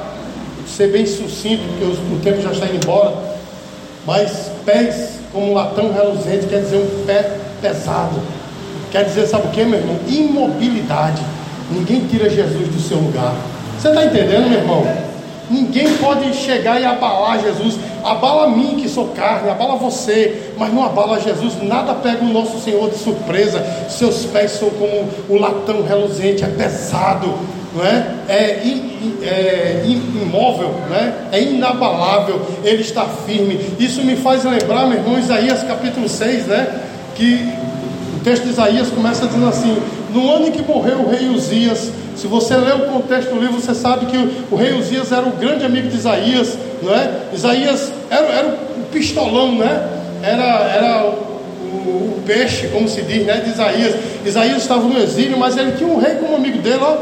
ser 0.67 0.91
bem 0.91 1.05
sucinto, 1.05 1.63
porque 1.79 1.85
o 2.15 2.19
tempo 2.21 2.41
já 2.41 2.51
está 2.51 2.65
indo 2.65 2.83
embora, 2.83 3.15
mas 4.05 4.51
pés 4.65 5.11
como 5.31 5.53
latão 5.53 5.93
reluzente 5.93 6.47
quer 6.47 6.59
dizer 6.59 6.75
um 6.75 7.05
pé 7.05 7.37
pesado. 7.61 8.19
Quer 8.91 9.05
dizer, 9.05 9.27
sabe 9.27 9.47
o 9.47 9.51
que, 9.51 9.63
meu 9.63 9.79
irmão? 9.79 9.97
Imobilidade. 10.09 11.21
Ninguém 11.71 12.05
tira 12.05 12.29
Jesus 12.29 12.67
do 12.67 12.81
seu 12.81 12.97
lugar. 12.97 13.33
Você 13.79 13.87
está 13.87 14.03
entendendo, 14.03 14.49
meu 14.49 14.59
irmão? 14.59 14.85
Ninguém 15.49 15.95
pode 15.97 16.33
chegar 16.33 16.81
e 16.81 16.85
abalar 16.85 17.41
Jesus. 17.41 17.75
Abala 18.03 18.49
mim, 18.49 18.75
que 18.75 18.89
sou 18.89 19.07
carne, 19.09 19.49
abala 19.49 19.77
você, 19.77 20.51
mas 20.57 20.73
não 20.73 20.83
abala 20.83 21.19
Jesus. 21.19 21.53
Nada 21.63 21.93
pega 21.93 22.23
o 22.23 22.27
nosso 22.27 22.59
Senhor 22.59 22.89
de 22.89 22.97
surpresa. 22.97 23.65
Seus 23.89 24.25
pés 24.25 24.51
são 24.51 24.69
como 24.71 25.07
o 25.29 25.39
latão 25.39 25.81
reluzente, 25.81 26.43
é 26.43 26.47
pesado, 26.47 27.33
não 27.73 27.85
é? 27.85 28.15
É, 28.27 28.61
é 29.23 29.83
imóvel, 29.87 30.71
né? 30.89 31.13
é 31.31 31.41
inabalável, 31.41 32.41
ele 32.65 32.81
está 32.81 33.05
firme. 33.05 33.59
Isso 33.79 34.03
me 34.03 34.17
faz 34.17 34.43
lembrar, 34.43 34.87
meu 34.87 34.99
irmão, 34.99 35.17
Isaías 35.17 35.63
capítulo 35.63 36.09
6, 36.09 36.47
né? 36.47 36.81
Que 37.15 37.49
o 38.17 38.19
texto 38.25 38.43
de 38.43 38.49
Isaías 38.49 38.89
começa 38.89 39.25
dizendo 39.25 39.47
assim: 39.47 39.77
No 40.13 40.29
ano 40.35 40.47
em 40.47 40.51
que 40.51 40.61
morreu 40.61 40.99
o 40.99 41.09
rei 41.09 41.29
Uzias, 41.29 41.91
se 42.19 42.27
você 42.27 42.53
ler 42.57 42.75
o 42.75 42.79
contexto 42.81 43.33
do 43.33 43.39
livro, 43.39 43.61
você 43.61 43.73
sabe 43.73 44.05
que 44.07 44.17
o, 44.51 44.55
rei 44.57 44.73
Uzias 44.77 45.09
era 45.13 45.25
o 45.25 45.31
grande 45.31 45.63
amigo 45.63 45.87
de 45.87 45.95
Isaías, 45.95 46.57
não 46.83 46.93
é? 46.93 47.09
Isaías 47.33 47.93
era, 48.09 48.27
era 48.27 48.47
o 48.77 48.83
pistolão, 48.91 49.55
né? 49.55 49.87
Era, 50.21 50.43
era 50.43 51.05
o, 51.05 51.13
o, 51.63 52.21
peixe, 52.27 52.67
como 52.67 52.89
se 52.89 53.03
diz, 53.03 53.25
né? 53.25 53.37
De 53.37 53.51
Isaías. 53.51 53.95
Isaías 54.25 54.57
estava 54.57 54.83
no 54.83 55.01
exílio, 55.01 55.39
mas 55.39 55.55
ele 55.55 55.71
tinha 55.71 55.87
um 55.87 55.97
rei 55.97 56.15
como 56.15 56.35
amigo 56.35 56.57
dele, 56.57 56.81
ó, 56.81 56.97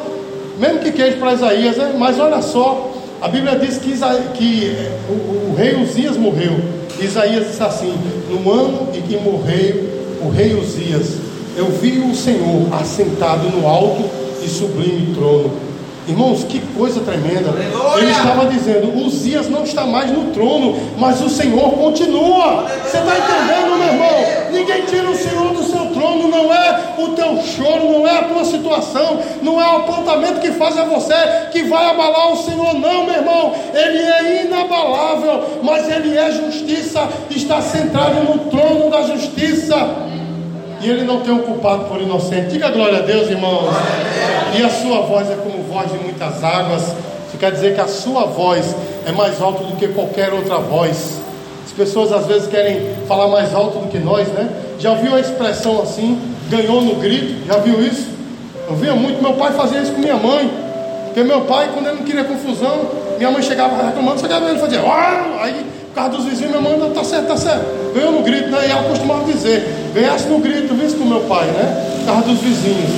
mesmo 0.59 0.79
que 0.81 0.91
queijo 0.91 1.17
para 1.17 1.33
Isaías, 1.33 1.77
né? 1.77 1.95
Mas 1.97 2.19
olha 2.19 2.39
só, 2.43 2.93
a 3.19 3.27
Bíblia 3.27 3.57
diz 3.57 3.79
que, 3.79 3.89
Isa, 3.89 4.13
que 4.35 4.75
o, 5.09 5.13
o, 5.51 5.55
rei 5.57 5.81
Uzias 5.81 6.15
morreu. 6.15 6.59
Isaías 6.99 7.47
disse 7.47 7.63
assim: 7.63 7.91
No 8.29 8.51
ano 8.51 8.89
em 8.93 9.01
que 9.01 9.17
morreu 9.17 10.19
o 10.23 10.29
rei 10.29 10.53
Uzias, 10.53 11.15
eu 11.55 11.69
vi 11.69 11.97
o 11.97 12.13
Senhor 12.13 12.71
assentado 12.71 13.49
no 13.49 13.67
alto 13.67 14.26
sublime 14.47 15.13
trono. 15.13 15.67
Irmãos, 16.07 16.45
que 16.45 16.61
coisa 16.77 17.01
tremenda. 17.01 17.49
Aleluia. 17.49 18.01
Ele 18.01 18.11
estava 18.11 18.45
dizendo: 18.45 19.05
Uzias 19.05 19.49
não 19.49 19.63
está 19.63 19.85
mais 19.85 20.09
no 20.09 20.31
trono, 20.31 20.77
mas 20.97 21.21
o 21.21 21.29
Senhor 21.29 21.71
continua. 21.71 22.65
Você 22.81 22.97
está 22.97 23.17
entendendo, 23.17 23.77
meu 23.77 23.87
irmão? 23.87 24.51
Ninguém 24.53 24.85
tira 24.85 25.09
o 25.09 25.15
Senhor 25.15 25.53
do 25.53 25.63
seu 25.63 25.87
trono, 25.87 26.29
não 26.29 26.53
é 26.53 26.93
o 26.97 27.09
teu 27.09 27.41
choro, 27.43 27.91
não 27.91 28.07
é 28.07 28.19
a 28.19 28.23
tua 28.23 28.45
situação, 28.45 29.19
não 29.41 29.61
é 29.61 29.67
o 29.67 29.77
apontamento 29.79 30.39
que 30.39 30.51
faz 30.51 30.77
a 30.77 30.85
você 30.85 31.13
que 31.51 31.63
vai 31.63 31.89
abalar 31.89 32.31
o 32.31 32.37
Senhor, 32.37 32.73
não, 32.75 33.05
meu 33.05 33.15
irmão. 33.15 33.53
Ele 33.73 34.01
é 34.01 34.45
inabalável, 34.45 35.59
mas 35.61 35.89
ele 35.89 36.17
é 36.17 36.31
justiça, 36.31 37.05
está 37.29 37.61
centrado 37.61 38.23
no 38.23 38.49
trono 38.49 38.89
da 38.89 39.01
justiça 39.01 40.06
e 40.81 40.89
ele 40.89 41.03
não 41.03 41.21
tem 41.21 41.33
um 41.33 41.39
culpado 41.39 41.85
por 41.85 42.01
inocente. 42.01 42.49
Diga 42.49 42.69
glória 42.69 42.99
a 42.99 43.01
Deus, 43.01 43.29
irmãos. 43.29 43.73
E 44.57 44.63
a 44.63 44.69
sua 44.69 45.01
voz 45.01 45.29
é 45.29 45.35
como 45.35 45.63
voz 45.63 45.91
de 45.91 45.97
muitas 45.97 46.43
águas. 46.43 46.83
Isso 47.27 47.37
quer 47.39 47.51
dizer 47.51 47.75
que 47.75 47.81
a 47.81 47.87
sua 47.87 48.25
voz 48.25 48.75
é 49.05 49.11
mais 49.11 49.41
alta 49.41 49.63
do 49.63 49.75
que 49.75 49.87
qualquer 49.89 50.33
outra 50.33 50.57
voz. 50.57 51.19
As 51.65 51.71
pessoas 51.71 52.11
às 52.11 52.25
vezes 52.25 52.47
querem 52.47 52.95
falar 53.07 53.27
mais 53.27 53.53
alto 53.53 53.79
do 53.79 53.87
que 53.87 53.99
nós, 53.99 54.27
né? 54.29 54.49
Já 54.79 54.91
ouviu 54.91 55.15
a 55.15 55.19
expressão 55.19 55.81
assim? 55.81 56.19
Ganhou 56.49 56.81
no 56.81 56.95
grito? 56.95 57.45
Já 57.47 57.57
viu 57.57 57.81
isso? 57.81 58.07
Eu 58.69 58.75
via 58.75 58.93
muito. 58.93 59.21
Meu 59.21 59.33
pai 59.33 59.51
fazia 59.53 59.81
isso 59.81 59.91
com 59.91 59.99
minha 59.99 60.15
mãe. 60.15 60.49
Porque 61.05 61.23
meu 61.23 61.41
pai, 61.41 61.69
quando 61.73 61.87
ele 61.87 61.97
não 61.97 62.03
queria 62.03 62.23
confusão, 62.23 62.89
minha 63.17 63.31
mãe 63.31 63.41
chegava 63.41 63.83
reclamando, 63.83 64.21
chegava 64.21 64.49
ele 64.49 64.59
fazia, 64.59 64.81
Uau! 64.81 65.39
aí 65.41 65.65
causa 65.97 66.11
dos 66.11 66.25
vizinhos, 66.25 66.51
minha 66.51 66.61
mãe, 66.61 66.91
tá 66.91 67.03
certo, 67.03 67.27
tá 67.27 67.37
certo. 67.37 67.93
Ganhou 67.93 68.11
no 68.11 68.21
grito, 68.21 68.49
né? 68.49 68.67
E 68.67 68.71
ela 68.71 68.83
costumava 68.83 69.23
dizer, 69.25 69.91
ganhasse 69.93 70.27
no 70.27 70.37
grito, 70.39 70.73
visto 70.75 70.99
com 70.99 71.05
meu 71.05 71.21
pai, 71.21 71.47
né? 71.47 71.97
Por 71.99 72.05
causa 72.05 72.21
dos 72.21 72.39
vizinhos. 72.39 72.91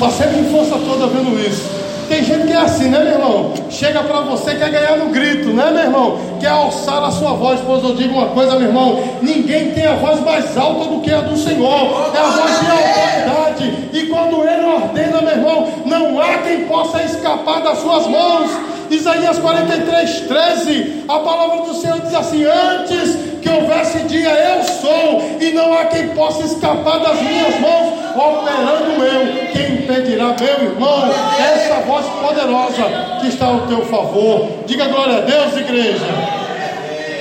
Passei 0.00 0.26
minha 0.28 0.42
infância 0.42 0.76
toda 0.84 1.06
vendo 1.06 1.38
isso. 1.38 1.76
Tem 2.08 2.22
gente 2.22 2.46
que 2.46 2.52
é 2.52 2.56
assim, 2.56 2.88
né, 2.88 3.00
meu 3.00 3.14
irmão? 3.14 3.52
Chega 3.68 4.00
para 4.04 4.20
você, 4.20 4.54
quer 4.54 4.70
ganhar 4.70 4.96
no 4.96 5.10
grito, 5.10 5.48
né, 5.48 5.70
meu 5.72 5.82
irmão? 5.82 6.18
Quer 6.40 6.50
alçar 6.50 7.02
a 7.02 7.10
sua 7.10 7.32
voz. 7.32 7.60
Pois 7.66 7.82
eu 7.82 7.94
digo 7.94 8.14
uma 8.14 8.28
coisa, 8.28 8.52
meu 8.56 8.68
irmão: 8.68 9.02
ninguém 9.20 9.72
tem 9.72 9.86
a 9.86 9.96
voz 9.96 10.20
mais 10.20 10.56
alta 10.56 10.88
do 10.88 11.00
que 11.00 11.12
a 11.12 11.20
do 11.20 11.36
Senhor. 11.36 12.12
É 12.14 12.18
a 12.18 12.22
voz 12.22 12.60
de 12.60 12.66
autoridade. 12.70 13.88
E 13.92 14.06
quando 14.06 14.46
Ele 14.46 14.64
ordena, 14.64 15.20
meu 15.20 15.30
irmão, 15.32 15.68
não 15.84 16.20
há 16.20 16.38
quem 16.38 16.64
possa 16.66 17.02
escapar 17.02 17.62
das 17.62 17.78
suas 17.78 18.06
mãos. 18.06 18.50
Isaías 18.90 19.38
43, 19.38 20.20
13, 20.20 21.04
a 21.08 21.18
palavra 21.18 21.66
do 21.66 21.74
Senhor 21.74 22.00
diz 22.00 22.14
assim: 22.14 22.44
Antes 22.44 23.16
que 23.42 23.48
houvesse 23.48 24.00
dia, 24.00 24.28
eu 24.28 24.62
sou, 24.62 25.38
e 25.40 25.52
não 25.52 25.72
há 25.72 25.86
quem 25.86 26.08
possa 26.08 26.42
escapar 26.44 26.98
das 27.00 27.20
minhas 27.20 27.60
mãos, 27.60 27.94
operando 28.14 29.04
eu. 29.04 29.52
Quem 29.52 29.82
impedirá, 29.82 30.34
meu 30.38 30.70
irmão, 30.70 31.10
essa 31.38 31.80
voz 31.82 32.06
poderosa 32.20 33.18
que 33.20 33.28
está 33.28 33.46
ao 33.46 33.66
teu 33.66 33.84
favor? 33.86 34.48
Diga 34.66 34.86
glória 34.86 35.18
a 35.18 35.20
Deus, 35.20 35.56
igreja. 35.56 36.06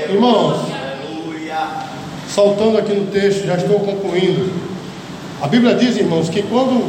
Irmãos, 0.10 0.58
saltando 2.30 2.78
aqui 2.78 2.94
no 2.94 3.08
texto, 3.08 3.46
já 3.46 3.56
estou 3.56 3.80
concluindo. 3.80 4.52
A 5.42 5.48
Bíblia 5.48 5.76
diz, 5.76 5.98
irmãos, 5.98 6.30
que 6.30 6.42
quando 6.44 6.84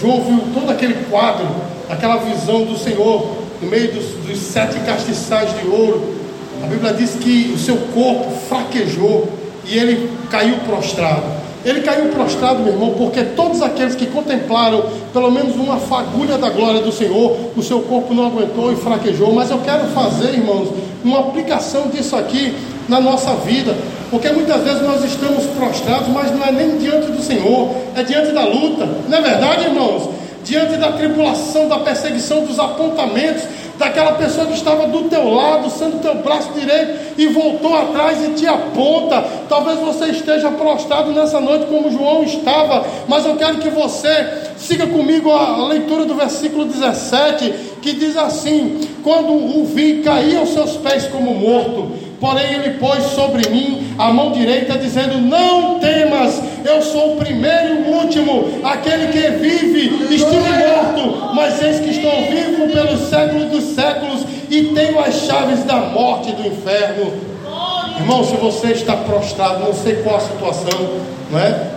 João 0.00 0.20
viu 0.22 0.40
todo 0.52 0.70
aquele 0.70 0.94
quadro, 1.10 1.46
aquela 1.88 2.16
visão 2.16 2.64
do 2.64 2.76
Senhor 2.76 3.45
no 3.60 3.68
meio 3.68 3.92
dos, 3.92 4.04
dos 4.26 4.38
sete 4.38 4.78
castiçais 4.80 5.50
de 5.58 5.66
ouro, 5.66 6.14
a 6.62 6.66
Bíblia 6.66 6.92
diz 6.92 7.14
que 7.14 7.52
o 7.54 7.58
seu 7.58 7.76
corpo 7.94 8.30
fraquejou 8.48 9.28
e 9.64 9.78
ele 9.78 10.10
caiu 10.30 10.56
prostrado. 10.66 11.36
Ele 11.64 11.80
caiu 11.80 12.10
prostrado, 12.10 12.60
meu 12.60 12.72
irmão, 12.72 12.94
porque 12.96 13.24
todos 13.24 13.60
aqueles 13.60 13.96
que 13.96 14.06
contemplaram 14.06 14.84
pelo 15.12 15.30
menos 15.32 15.56
uma 15.56 15.78
fagulha 15.78 16.38
da 16.38 16.48
glória 16.48 16.80
do 16.80 16.92
Senhor, 16.92 17.36
o 17.56 17.62
seu 17.62 17.80
corpo 17.80 18.14
não 18.14 18.26
aguentou 18.26 18.72
e 18.72 18.76
fraquejou. 18.76 19.32
Mas 19.32 19.50
eu 19.50 19.58
quero 19.58 19.88
fazer, 19.88 20.34
irmãos, 20.34 20.68
uma 21.02 21.18
aplicação 21.18 21.88
disso 21.88 22.14
aqui 22.14 22.54
na 22.88 23.00
nossa 23.00 23.34
vida, 23.34 23.76
porque 24.10 24.28
muitas 24.30 24.62
vezes 24.62 24.82
nós 24.82 25.04
estamos 25.04 25.44
prostrados, 25.46 26.06
mas 26.08 26.30
não 26.30 26.44
é 26.44 26.52
nem 26.52 26.78
diante 26.78 27.10
do 27.10 27.20
Senhor, 27.20 27.74
é 27.96 28.02
diante 28.04 28.32
da 28.32 28.44
luta, 28.44 28.88
não 29.08 29.18
é 29.18 29.20
verdade, 29.20 29.64
irmãos? 29.64 30.08
Diante 30.46 30.76
da 30.76 30.92
tribulação, 30.92 31.68
da 31.68 31.80
perseguição, 31.80 32.44
dos 32.44 32.60
apontamentos, 32.60 33.42
daquela 33.76 34.12
pessoa 34.12 34.46
que 34.46 34.54
estava 34.54 34.86
do 34.86 35.08
teu 35.08 35.28
lado, 35.34 35.68
sendo 35.68 36.00
teu 36.00 36.14
braço 36.22 36.52
direito, 36.52 37.14
e 37.18 37.26
voltou 37.26 37.74
atrás 37.74 38.24
e 38.24 38.30
te 38.30 38.46
aponta. 38.46 39.24
Talvez 39.48 39.80
você 39.80 40.06
esteja 40.06 40.48
prostrado 40.52 41.10
nessa 41.10 41.40
noite, 41.40 41.66
como 41.66 41.90
João 41.90 42.22
estava, 42.22 42.86
mas 43.08 43.26
eu 43.26 43.34
quero 43.34 43.58
que 43.58 43.70
você 43.70 44.52
siga 44.56 44.86
comigo 44.86 45.32
a 45.32 45.66
leitura 45.66 46.04
do 46.04 46.14
versículo 46.14 46.64
17, 46.64 47.52
que 47.82 47.92
diz 47.92 48.16
assim: 48.16 48.88
Quando 49.02 49.32
o 49.32 49.64
vi, 49.64 50.00
caí 50.02 50.36
aos 50.36 50.50
seus 50.50 50.76
pés 50.76 51.08
como 51.08 51.34
morto. 51.34 52.06
Porém, 52.20 52.54
ele 52.54 52.78
pôs 52.78 53.02
sobre 53.14 53.48
mim 53.50 53.94
a 53.98 54.12
mão 54.12 54.30
direita, 54.30 54.78
dizendo: 54.78 55.20
Não 55.20 55.78
temas, 55.78 56.40
eu 56.66 56.82
sou 56.82 57.14
o 57.14 57.16
primeiro 57.16 57.68
e 57.68 57.90
o 57.90 57.94
último, 58.02 58.60
aquele 58.64 59.08
que 59.08 59.30
vive. 59.38 60.14
Estive 60.14 60.36
morto, 60.36 61.34
mas 61.34 61.62
eis 61.62 61.80
que 61.80 61.90
estou 61.90 62.10
vivo 62.26 62.68
pelos 62.72 63.08
séculos 63.08 63.50
dos 63.50 63.74
séculos 63.74 64.24
e 64.50 64.64
tenho 64.74 64.98
as 65.00 65.14
chaves 65.14 65.64
da 65.64 65.76
morte 65.76 66.30
e 66.30 66.32
do 66.32 66.48
inferno. 66.48 67.12
Irmão, 67.98 68.24
se 68.24 68.36
você 68.36 68.68
está 68.68 68.96
prostrado, 68.96 69.60
não 69.64 69.72
sei 69.72 69.96
qual 69.96 70.16
a 70.16 70.20
situação, 70.20 71.00
não 71.30 71.38
é? 71.38 71.70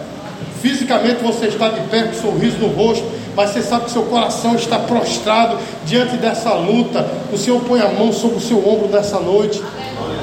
Fisicamente 0.62 1.23
você 1.23 1.45
está 1.47 1.69
de 1.69 1.80
pé 1.82 2.04
com 2.04 2.10
um 2.10 2.21
sorriso 2.21 2.58
no 2.58 2.67
rosto, 2.67 3.06
mas 3.36 3.52
você 3.52 3.62
sabe 3.62 3.86
que 3.86 3.91
seu 3.91 4.04
coração 4.04 4.56
está 4.56 4.78
prostrado 4.80 5.58
diante 5.86 6.17
dessa 6.17 6.54
luta. 6.54 7.08
O 7.32 7.38
Senhor 7.38 7.62
põe 7.62 7.80
a 7.80 7.88
mão 7.88 8.12
sobre 8.12 8.38
o 8.38 8.41
seu 8.41 8.58
ombro 8.67 8.89
nessa 8.89 9.19
noite 9.19 9.62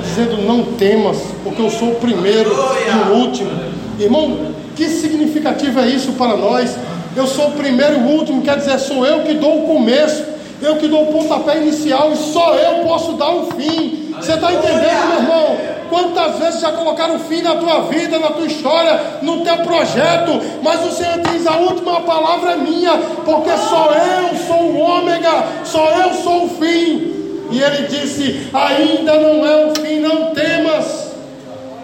dizendo: 0.03 0.43
Não 0.47 0.63
temas, 0.77 1.19
porque 1.43 1.61
eu 1.61 1.71
sou 1.71 1.93
o 1.93 1.95
primeiro 1.97 2.51
e 2.51 3.11
o 3.11 3.15
último. 3.15 3.66
Irmão, 3.99 4.55
que 4.75 4.89
significativo 4.89 5.81
é 5.81 5.89
isso 5.89 6.13
para 6.13 6.37
nós? 6.37 6.77
Eu 7.17 7.27
sou 7.27 7.49
o 7.49 7.53
primeiro 7.53 7.95
e 7.95 8.03
o 8.03 8.09
último, 8.19 8.43
quer 8.43 8.59
dizer, 8.59 8.79
sou 8.79 9.07
eu 9.07 9.23
que 9.23 9.35
dou 9.35 9.65
o 9.65 9.67
começo, 9.67 10.23
eu 10.61 10.77
que 10.77 10.87
dou 10.87 11.05
o 11.05 11.13
pontapé 11.13 11.59
inicial 11.59 12.13
e 12.13 12.17
só 12.17 12.55
eu 12.55 12.85
posso 12.85 13.13
dar 13.13 13.31
o 13.31 13.47
fim. 13.53 14.15
Você 14.17 14.35
está 14.35 14.53
entendendo, 14.53 15.09
meu 15.09 15.21
irmão? 15.21 15.57
Quantas 15.89 16.39
vezes 16.39 16.61
já 16.61 16.73
colocaram 16.73 17.19
fim 17.21 17.43
na 17.43 17.57
tua 17.57 17.83
vida, 17.83 18.19
na 18.19 18.29
tua 18.29 18.47
história, 18.47 19.01
no 19.23 19.41
teu 19.43 19.57
projeto, 19.59 20.41
mas 20.63 20.85
o 20.85 20.91
Senhor 20.91 21.21
diz: 21.31 21.47
a 21.47 21.57
última 21.57 22.01
palavra 22.01 22.53
é 22.53 22.57
minha, 22.57 22.99
porque 23.25 23.51
só 23.57 23.93
eu 23.93 24.37
sou 24.47 24.73
o 24.73 24.79
ômega, 24.79 25.45
só 25.65 25.89
eu 26.03 26.15
sou 26.15 26.45
o 26.47 26.49
fim. 26.49 27.15
E 27.51 27.63
ele 27.63 27.87
disse: 27.87 28.49
Ainda 28.53 29.15
não 29.19 29.47
é 29.47 29.67
o 29.67 29.75
fim, 29.75 30.01
não 30.01 30.33
temas. 30.35 31.13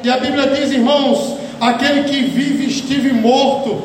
E 0.03 0.11
a 0.11 0.17
Bíblia 0.17 0.49
diz, 0.49 0.73
irmãos: 0.73 1.42
Aquele 1.63 2.03
que 2.03 2.23
vive 2.23 2.67
estive 2.67 3.13
morto. 3.13 3.81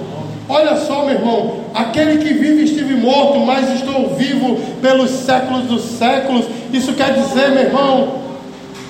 Olha 0.50 0.78
só, 0.78 1.06
meu 1.06 1.14
irmão, 1.14 1.58
aquele 1.76 2.18
que 2.18 2.34
vive 2.34 2.64
estive 2.64 2.96
morto, 2.96 3.38
mas 3.42 3.72
estou 3.72 4.16
vivo 4.16 4.58
pelos 4.82 5.12
séculos 5.12 5.66
dos 5.66 5.84
séculos. 5.84 6.46
Isso 6.74 6.94
quer 6.94 7.14
dizer, 7.14 7.52
meu 7.52 7.66
irmão, 7.66 8.14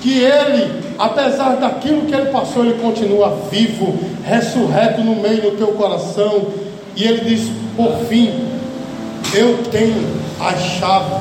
que 0.00 0.20
ele, 0.20 0.72
apesar 0.98 1.56
daquilo 1.56 2.06
que 2.06 2.14
ele 2.14 2.30
passou, 2.30 2.64
ele 2.64 2.80
continua 2.80 3.36
vivo, 3.50 3.94
ressurreto 4.24 5.02
no 5.02 5.16
meio 5.16 5.42
do 5.42 5.50
teu 5.58 5.68
coração. 5.68 6.46
E 6.96 7.04
ele 7.04 7.28
diz: 7.28 7.50
Por 7.76 7.92
fim, 8.08 8.32
eu 9.34 9.64
tenho 9.70 10.02
a 10.40 10.54
chave 10.54 11.14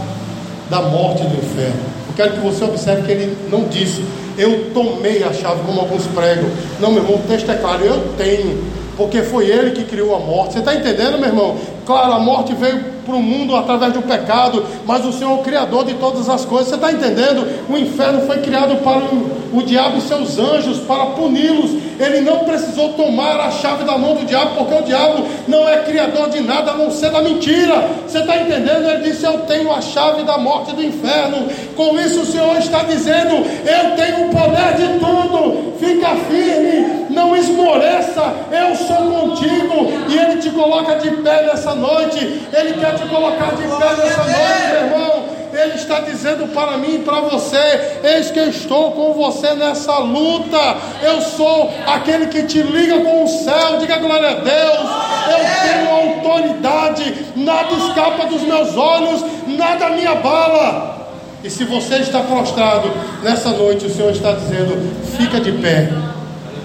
da 0.69 0.83
morte 0.83 1.21
e 1.21 1.27
do 1.27 1.35
inferno. 1.35 1.81
Eu 2.07 2.13
quero 2.15 2.31
que 2.31 2.39
você 2.39 2.63
observe 2.63 3.01
que 3.01 3.11
ele 3.11 3.37
não 3.51 3.65
disse, 3.65 4.05
eu 4.37 4.71
tomei 4.73 5.23
a 5.23 5.33
chave, 5.33 5.61
como 5.65 5.79
alguns 5.79 6.05
pregam. 6.07 6.49
Não, 6.79 6.91
meu 6.91 7.03
irmão, 7.03 7.19
o 7.19 7.27
texto 7.27 7.51
é 7.51 7.55
claro, 7.55 7.83
eu 7.83 8.13
tenho, 8.17 8.63
porque 8.95 9.21
foi 9.21 9.47
ele 9.47 9.71
que 9.71 9.83
criou 9.83 10.15
a 10.15 10.19
morte. 10.19 10.53
Você 10.53 10.59
está 10.59 10.75
entendendo, 10.75 11.17
meu 11.17 11.29
irmão? 11.29 11.57
Claro, 11.85 12.13
a 12.13 12.19
morte 12.19 12.53
veio 12.53 12.96
para 13.07 13.15
o 13.15 13.23
mundo 13.23 13.55
através 13.55 13.93
do 13.93 14.01
pecado, 14.01 14.65
mas 14.85 15.05
o 15.05 15.13
Senhor 15.13 15.31
é 15.31 15.33
o 15.35 15.43
Criador 15.43 15.85
de 15.85 15.93
todas 15.93 16.27
as 16.27 16.43
coisas. 16.43 16.67
Você 16.67 16.75
está 16.75 16.91
entendendo? 16.91 17.47
O 17.69 17.77
inferno 17.77 18.27
foi 18.27 18.39
criado 18.39 18.75
para 18.83 18.99
o, 18.99 19.57
o 19.57 19.63
diabo 19.63 19.97
e 19.97 20.01
seus 20.01 20.37
anjos, 20.37 20.79
para 20.79 21.05
puni-los. 21.07 21.87
Ele 21.99 22.21
não 22.21 22.39
precisou 22.39 22.93
tomar 22.93 23.39
a 23.39 23.49
chave 23.49 23.83
da 23.83 23.97
mão 23.97 24.13
do 24.13 24.25
diabo, 24.25 24.55
porque 24.55 24.73
o 24.75 24.83
diabo 24.83 25.25
não 25.47 25.67
é 25.67 25.77
criador 25.77 26.29
de 26.29 26.41
nada 26.41 26.71
a 26.71 26.77
não 26.77 26.91
ser 26.91 27.09
da 27.09 27.21
mentira. 27.21 27.89
Você 28.05 28.19
está 28.19 28.37
entendendo? 28.37 28.87
Ele 28.87 29.09
disse: 29.09 29.25
Eu 29.25 29.39
tenho 29.39 29.71
a 29.71 29.81
chave 29.81 30.23
da 30.23 30.37
morte 30.37 30.75
do 30.75 30.83
inferno. 30.83 31.47
Com 31.75 31.99
isso, 31.99 32.21
o 32.21 32.25
Senhor 32.25 32.57
está 32.57 32.83
dizendo: 32.83 33.35
Eu 33.35 33.95
tenho 33.95 34.27
o 34.27 34.29
poder 34.29 34.75
de 34.75 34.99
tudo. 34.99 35.73
Fica 35.79 36.09
firme, 36.29 37.07
não 37.09 37.35
esmoreça. 37.35 38.33
Eu 38.51 38.75
sou 38.75 38.97
contigo. 38.97 39.91
E 40.09 40.17
Ele 40.17 40.41
te 40.41 40.49
coloca 40.51 40.95
de 40.95 41.09
pé 41.17 41.43
nessa 41.43 41.73
noite. 41.73 42.19
Ele 42.53 42.73
quer 42.79 42.95
te 42.97 43.07
colocar 43.07 43.55
de 43.55 43.63
pé 43.63 43.95
nessa 43.95 44.23
noite, 44.23 44.71
meu 44.71 44.83
irmão. 44.85 45.37
Ele 45.53 45.73
está 45.73 46.01
dizendo 46.01 46.53
para 46.53 46.77
mim 46.77 46.95
e 46.95 46.99
para 46.99 47.21
você: 47.21 47.99
Eis 48.03 48.29
que 48.29 48.39
estou 48.41 48.91
com 48.91 49.13
você 49.13 49.53
nessa 49.53 49.97
luta. 49.99 50.77
Eu 51.01 51.21
sou 51.21 51.73
aquele 51.87 52.27
que 52.27 52.43
te 52.43 52.61
liga 52.61 52.99
com 52.99 53.23
o 53.23 53.27
céu. 53.27 53.77
Diga 53.79 53.97
glória 53.97 54.29
a 54.29 54.33
Deus. 54.35 54.89
Eu 55.29 55.71
tenho 55.71 55.89
autoridade. 55.89 57.15
Nada 57.35 57.73
escapa 57.73 58.25
dos 58.27 58.41
meus 58.41 58.75
olhos, 58.77 59.23
nada 59.47 59.89
me 59.89 60.05
abala. 60.05 60.97
E 61.43 61.49
se 61.49 61.63
você 61.63 61.97
está 61.97 62.21
prostrado 62.21 62.91
nessa 63.23 63.49
noite, 63.51 63.85
o 63.85 63.89
Senhor 63.89 64.11
está 64.11 64.33
dizendo: 64.33 64.77
fica 65.17 65.39
de 65.39 65.51
pé. 65.53 65.89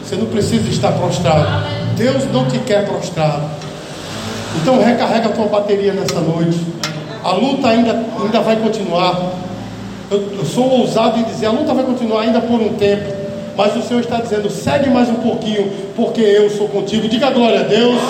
Você 0.05 0.17
não 0.17 0.27
precisa 0.27 0.69
estar 0.69 0.93
prostrado. 0.93 1.65
Deus 1.97 2.25
não 2.33 2.47
te 2.47 2.59
quer 2.59 2.85
prostrado. 2.85 3.62
Então 4.61 4.83
recarrega 4.83 5.29
a 5.29 5.33
tua 5.33 5.47
bateria 5.47 5.93
nessa 5.93 6.21
noite. 6.21 6.59
A 7.25 7.33
luta 7.33 7.69
ainda, 7.69 8.05
ainda 8.21 8.41
vai 8.41 8.57
continuar. 8.57 9.33
Eu, 10.11 10.33
eu 10.39 10.45
sou 10.45 10.69
ousado 10.69 11.19
em 11.19 11.23
dizer, 11.23 11.47
a 11.47 11.53
luta 11.53 11.73
vai 11.73 11.85
continuar 11.85 12.23
ainda 12.23 12.41
por 12.41 12.61
um 12.61 12.75
tempo. 12.75 13.23
Mas 13.57 13.77
o 13.77 13.83
Senhor 13.83 14.01
está 14.01 14.17
dizendo, 14.17 14.51
segue 14.51 14.89
mais 14.91 15.09
um 15.09 15.17
pouquinho, 15.17 15.71
porque 15.95 16.21
eu 16.21 16.51
sou 16.51 16.69
contigo. 16.69 17.09
Diga 17.09 17.31
glória 17.31 17.61
a 17.61 17.65
Deus. 17.65 18.01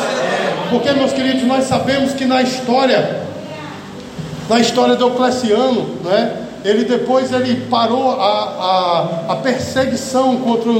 Porque, 0.70 0.90
meus 0.92 1.12
queridos, 1.12 1.42
nós 1.44 1.64
sabemos 1.64 2.14
que 2.14 2.24
na 2.24 2.40
história, 2.42 3.20
na 4.48 4.60
história 4.60 4.96
do 4.96 5.06
Ocleciano, 5.08 5.96
né, 6.04 6.32
ele 6.64 6.84
depois 6.84 7.32
ele 7.32 7.66
parou 7.68 8.12
a, 8.12 9.28
a, 9.28 9.32
a 9.32 9.36
perseguição 9.36 10.36
contra 10.36 10.70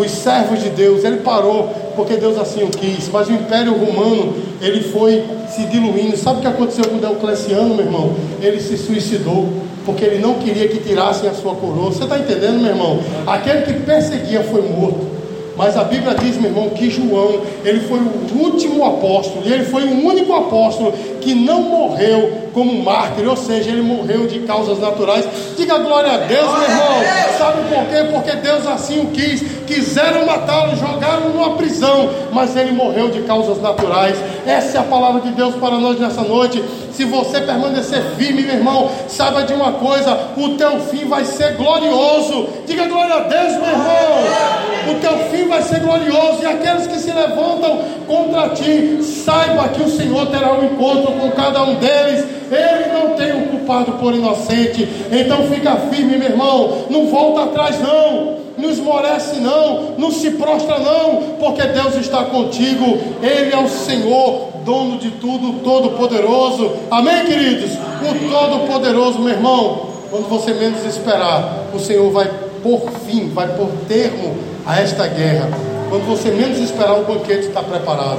os 0.00 0.10
servos 0.10 0.62
de 0.62 0.70
Deus. 0.70 1.04
Ele 1.04 1.18
parou 1.18 1.68
porque 1.94 2.16
Deus 2.16 2.38
assim 2.38 2.62
o 2.62 2.68
quis. 2.68 3.08
Mas 3.12 3.28
o 3.28 3.32
Império 3.32 3.72
Romano 3.72 4.34
ele 4.60 4.82
foi 4.82 5.24
se 5.48 5.64
diluindo. 5.66 6.16
Sabe 6.16 6.38
o 6.38 6.40
que 6.42 6.48
aconteceu 6.48 6.84
com 6.86 6.98
Diocleciano, 6.98 7.74
meu 7.74 7.84
irmão? 7.84 8.14
Ele 8.40 8.60
se 8.60 8.76
suicidou, 8.76 9.48
porque 9.84 10.04
ele 10.04 10.18
não 10.18 10.34
queria 10.34 10.68
que 10.68 10.78
tirassem 10.78 11.28
a 11.28 11.34
sua 11.34 11.54
coroa. 11.54 11.92
Você 11.92 12.04
está 12.04 12.18
entendendo, 12.18 12.60
meu 12.60 12.70
irmão? 12.70 13.00
Aquele 13.26 13.62
que 13.62 13.72
perseguia 13.80 14.42
foi 14.44 14.62
morto. 14.62 15.15
Mas 15.56 15.76
a 15.76 15.84
Bíblia 15.84 16.14
diz, 16.14 16.36
meu 16.36 16.50
irmão, 16.50 16.68
que 16.70 16.90
João, 16.90 17.40
ele 17.64 17.80
foi 17.80 17.98
o 17.98 18.38
último 18.38 18.84
apóstolo, 18.84 19.42
e 19.44 19.52
ele 19.52 19.64
foi 19.64 19.84
o 19.84 20.06
único 20.06 20.34
apóstolo 20.34 20.92
que 21.20 21.34
não 21.34 21.62
morreu 21.62 22.46
como 22.56 22.82
mártir, 22.82 23.28
ou 23.28 23.36
seja, 23.36 23.70
ele 23.70 23.82
morreu 23.82 24.26
de 24.26 24.40
causas 24.40 24.78
naturais. 24.78 25.26
Diga 25.56 25.78
glória 25.78 26.12
a 26.12 26.16
Deus, 26.18 26.50
meu 26.50 26.62
irmão. 26.62 27.00
Sabe 27.36 27.62
por 27.68 27.84
quê? 27.86 28.08
Porque 28.10 28.32
Deus 28.36 28.66
assim 28.66 29.00
o 29.00 29.06
quis. 29.08 29.42
Quiseram 29.66 30.24
matá-lo, 30.24 30.76
jogaram 30.76 31.28
numa 31.30 31.56
prisão, 31.56 32.08
mas 32.32 32.56
ele 32.56 32.72
morreu 32.72 33.10
de 33.10 33.20
causas 33.22 33.60
naturais. 33.60 34.16
Essa 34.46 34.78
é 34.78 34.80
a 34.80 34.84
palavra 34.84 35.20
de 35.20 35.32
Deus 35.32 35.54
para 35.56 35.78
nós 35.78 35.98
nessa 36.00 36.22
noite. 36.22 36.64
Se 36.92 37.04
você 37.04 37.42
permanecer 37.42 38.02
firme, 38.16 38.42
meu 38.42 38.54
irmão, 38.54 38.90
saiba 39.06 39.42
de 39.42 39.52
uma 39.52 39.72
coisa: 39.72 40.18
o 40.36 40.50
teu 40.56 40.80
fim 40.80 41.06
vai 41.06 41.26
ser 41.26 41.56
glorioso. 41.56 42.48
Diga 42.66 42.86
glória 42.86 43.16
a 43.16 43.20
Deus, 43.20 43.52
meu 43.52 43.68
irmão. 43.68 44.65
O 44.90 45.00
teu 45.00 45.18
fim 45.30 45.48
vai 45.48 45.62
ser 45.62 45.80
glorioso. 45.80 46.42
E 46.42 46.46
aqueles 46.46 46.86
que 46.86 46.98
se 46.98 47.12
levantam 47.12 47.80
contra 48.06 48.50
ti, 48.50 49.02
saiba 49.02 49.68
que 49.68 49.82
o 49.82 49.90
Senhor 49.90 50.26
terá 50.26 50.52
um 50.52 50.64
encontro 50.64 51.12
com 51.12 51.30
cada 51.32 51.62
um 51.64 51.74
deles. 51.74 52.24
Ele 52.50 52.92
não 52.92 53.16
tem 53.16 53.32
o 53.32 53.48
culpado 53.48 53.92
por 53.92 54.14
inocente. 54.14 54.88
Então 55.10 55.48
fica 55.48 55.76
firme, 55.90 56.16
meu 56.16 56.30
irmão. 56.30 56.86
Não 56.88 57.08
volta 57.08 57.44
atrás, 57.44 57.80
não. 57.80 58.36
Não 58.56 58.70
esmorece, 58.70 59.40
não. 59.40 59.94
Não 59.98 60.10
se 60.10 60.30
prostra, 60.32 60.78
não. 60.78 61.36
Porque 61.38 61.62
Deus 61.62 61.96
está 61.96 62.24
contigo. 62.24 62.98
Ele 63.22 63.52
é 63.52 63.58
o 63.58 63.68
Senhor, 63.68 64.50
dono 64.64 64.98
de 64.98 65.10
tudo, 65.12 65.60
todo-poderoso. 65.64 66.72
Amém, 66.90 67.24
queridos? 67.24 67.72
O 67.72 68.30
todo-poderoso, 68.30 69.18
meu 69.18 69.34
irmão. 69.34 69.86
Quando 70.10 70.28
você 70.28 70.54
menos 70.54 70.84
esperar, 70.84 71.66
o 71.74 71.80
Senhor 71.80 72.10
vai 72.12 72.30
por 72.62 72.88
fim, 73.06 73.28
vai 73.28 73.48
por 73.48 73.68
termo 73.88 74.55
a 74.66 74.80
esta 74.80 75.06
guerra. 75.06 75.48
Quando 75.88 76.06
você 76.06 76.30
menos 76.30 76.58
esperar, 76.58 76.98
o 76.98 77.04
banquete 77.04 77.46
está 77.46 77.62
preparado. 77.62 78.18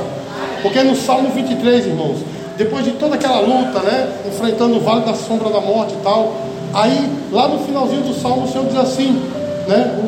Porque 0.62 0.82
no 0.82 0.96
Salmo 0.96 1.30
23, 1.30 1.86
irmãos, 1.86 2.18
depois 2.58 2.86
de 2.86 2.92
toda 2.92 3.16
aquela 3.16 3.42
luta, 3.42 3.80
né? 3.82 4.10
Enfrentando 4.26 4.78
o 4.78 4.80
vale 4.80 5.06
da 5.06 5.14
sombra 5.14 5.50
da 5.50 5.60
morte 5.60 5.94
e 5.94 6.04
tal. 6.04 6.34
Aí, 6.74 7.12
lá 7.32 7.48
no 7.48 7.60
finalzinho 7.60 8.02
do 8.02 8.14
salmo, 8.14 8.46
o 8.46 8.48
Senhor 8.48 8.66
diz 8.66 8.78
assim, 8.78 9.22
né? 9.68 10.00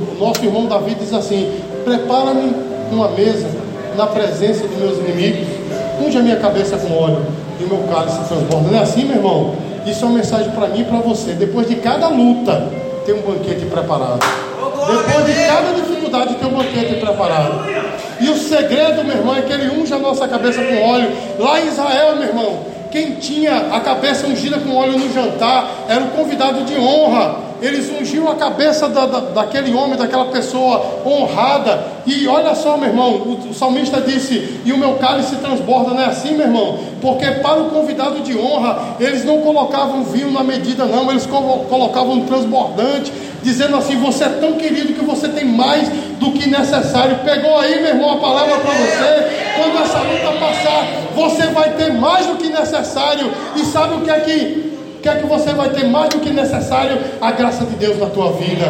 O, 0.00 0.24
nosso 0.24 0.44
irmão 0.44 0.66
Davi 0.66 0.94
diz 0.94 1.12
assim: 1.12 1.52
Prepara-me 1.84 2.54
uma 2.90 3.08
mesa 3.08 3.48
na 3.96 4.06
presença 4.06 4.66
dos 4.66 4.78
meus 4.78 4.98
inimigos, 4.98 5.46
unge 6.04 6.18
a 6.18 6.22
minha 6.22 6.36
cabeça 6.36 6.76
com 6.76 6.92
óleo 6.96 7.24
e 7.60 7.64
o 7.64 7.68
meu 7.68 7.78
cálice 7.88 8.18
se 8.18 8.28
transborda. 8.28 8.70
Não 8.70 8.78
é 8.78 8.82
assim, 8.82 9.04
meu 9.04 9.16
irmão? 9.16 9.54
Isso 9.86 10.04
é 10.04 10.08
uma 10.08 10.18
mensagem 10.18 10.50
para 10.52 10.68
mim 10.68 10.80
e 10.80 10.84
para 10.84 10.98
você. 10.98 11.32
Depois 11.32 11.68
de 11.68 11.76
cada 11.76 12.08
luta, 12.08 12.68
tem 13.04 13.14
um 13.14 13.22
banquete 13.22 13.66
preparado. 13.66 14.24
Depois 14.86 15.26
de 15.26 15.46
cada 15.46 15.72
dificuldade, 15.74 16.34
tem 16.34 16.48
um 16.48 16.54
banquete 16.54 16.94
preparado. 16.94 17.64
E 18.20 18.28
o 18.28 18.36
segredo, 18.36 19.04
meu 19.04 19.16
irmão, 19.16 19.36
é 19.36 19.42
que 19.42 19.52
ele 19.52 19.70
unge 19.70 19.92
a 19.92 19.98
nossa 19.98 20.26
cabeça 20.28 20.62
com 20.62 20.82
óleo. 20.82 21.10
Lá 21.38 21.60
em 21.60 21.68
Israel, 21.68 22.16
meu 22.16 22.28
irmão, 22.28 22.58
quem 22.90 23.16
tinha 23.16 23.70
a 23.72 23.80
cabeça 23.80 24.26
ungida 24.26 24.58
com 24.58 24.74
óleo 24.74 24.98
no 24.98 25.12
jantar 25.12 25.68
era 25.88 26.04
o 26.04 26.08
convidado 26.08 26.64
de 26.64 26.76
honra. 26.78 27.36
Eles 27.64 27.90
ungiam 27.90 28.30
a 28.30 28.34
cabeça 28.34 28.90
da, 28.90 29.06
da, 29.06 29.20
daquele 29.20 29.72
homem, 29.72 29.96
daquela 29.96 30.26
pessoa 30.26 31.00
honrada. 31.06 31.82
E 32.04 32.28
olha 32.28 32.54
só, 32.54 32.76
meu 32.76 32.90
irmão, 32.90 33.10
o, 33.12 33.48
o 33.48 33.54
salmista 33.54 34.02
disse: 34.02 34.60
E 34.66 34.70
o 34.70 34.76
meu 34.76 34.96
cálice 34.96 35.36
transborda, 35.36 35.94
não 35.94 36.02
é 36.02 36.04
assim, 36.04 36.34
meu 36.34 36.46
irmão? 36.46 36.78
Porque 37.00 37.24
para 37.24 37.62
o 37.62 37.70
convidado 37.70 38.20
de 38.20 38.36
honra, 38.36 38.96
eles 39.00 39.24
não 39.24 39.40
colocavam 39.40 40.04
vinho 40.04 40.30
na 40.30 40.44
medida, 40.44 40.84
não, 40.84 41.10
eles 41.10 41.24
colocavam 41.24 42.12
um 42.12 42.26
transbordante 42.26 43.10
dizendo 43.42 43.78
assim: 43.78 43.96
Você 43.96 44.24
é 44.24 44.28
tão 44.28 44.52
querido 44.52 44.92
que 44.92 45.02
você 45.02 45.26
tem 45.28 45.46
mais 45.46 45.88
do 46.20 46.32
que 46.32 46.46
necessário. 46.46 47.20
Pegou 47.24 47.58
aí, 47.58 47.80
meu 47.80 47.94
irmão, 47.94 48.12
a 48.12 48.16
palavra 48.18 48.56
para 48.58 48.72
você. 48.72 49.44
Quando 49.56 49.82
essa 49.82 50.00
luta 50.00 50.38
passar, 50.38 50.86
você 51.16 51.46
vai 51.46 51.70
ter 51.70 51.94
mais 51.94 52.26
do 52.26 52.36
que 52.36 52.50
necessário. 52.50 53.32
E 53.56 53.64
sabe 53.64 53.94
o 53.94 54.00
que 54.02 54.10
é 54.10 54.20
que 54.20 54.73
que 55.04 55.08
é 55.10 55.16
que 55.16 55.26
você 55.26 55.52
vai 55.52 55.68
ter 55.68 55.84
mais 55.84 56.08
do 56.08 56.18
que 56.18 56.30
necessário 56.30 56.98
a 57.20 57.30
graça 57.30 57.66
de 57.66 57.76
Deus 57.76 57.98
na 57.98 58.06
tua 58.06 58.32
vida, 58.32 58.64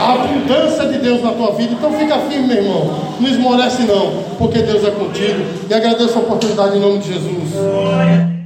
a 0.00 0.14
abundância 0.14 0.86
de 0.86 0.98
Deus 0.98 1.22
na 1.22 1.32
tua 1.32 1.52
vida. 1.52 1.74
Então 1.74 1.92
fica 1.92 2.18
firme, 2.20 2.46
meu 2.46 2.56
irmão. 2.56 2.90
Não 3.20 3.28
esmorece 3.28 3.82
não, 3.82 4.10
porque 4.38 4.62
Deus 4.62 4.82
é 4.82 4.90
contigo. 4.90 5.44
E 5.68 5.74
agradeço 5.74 6.16
a 6.16 6.22
oportunidade 6.22 6.78
em 6.78 6.80
nome 6.80 7.00
de 7.00 7.12
Jesus. 7.12 8.39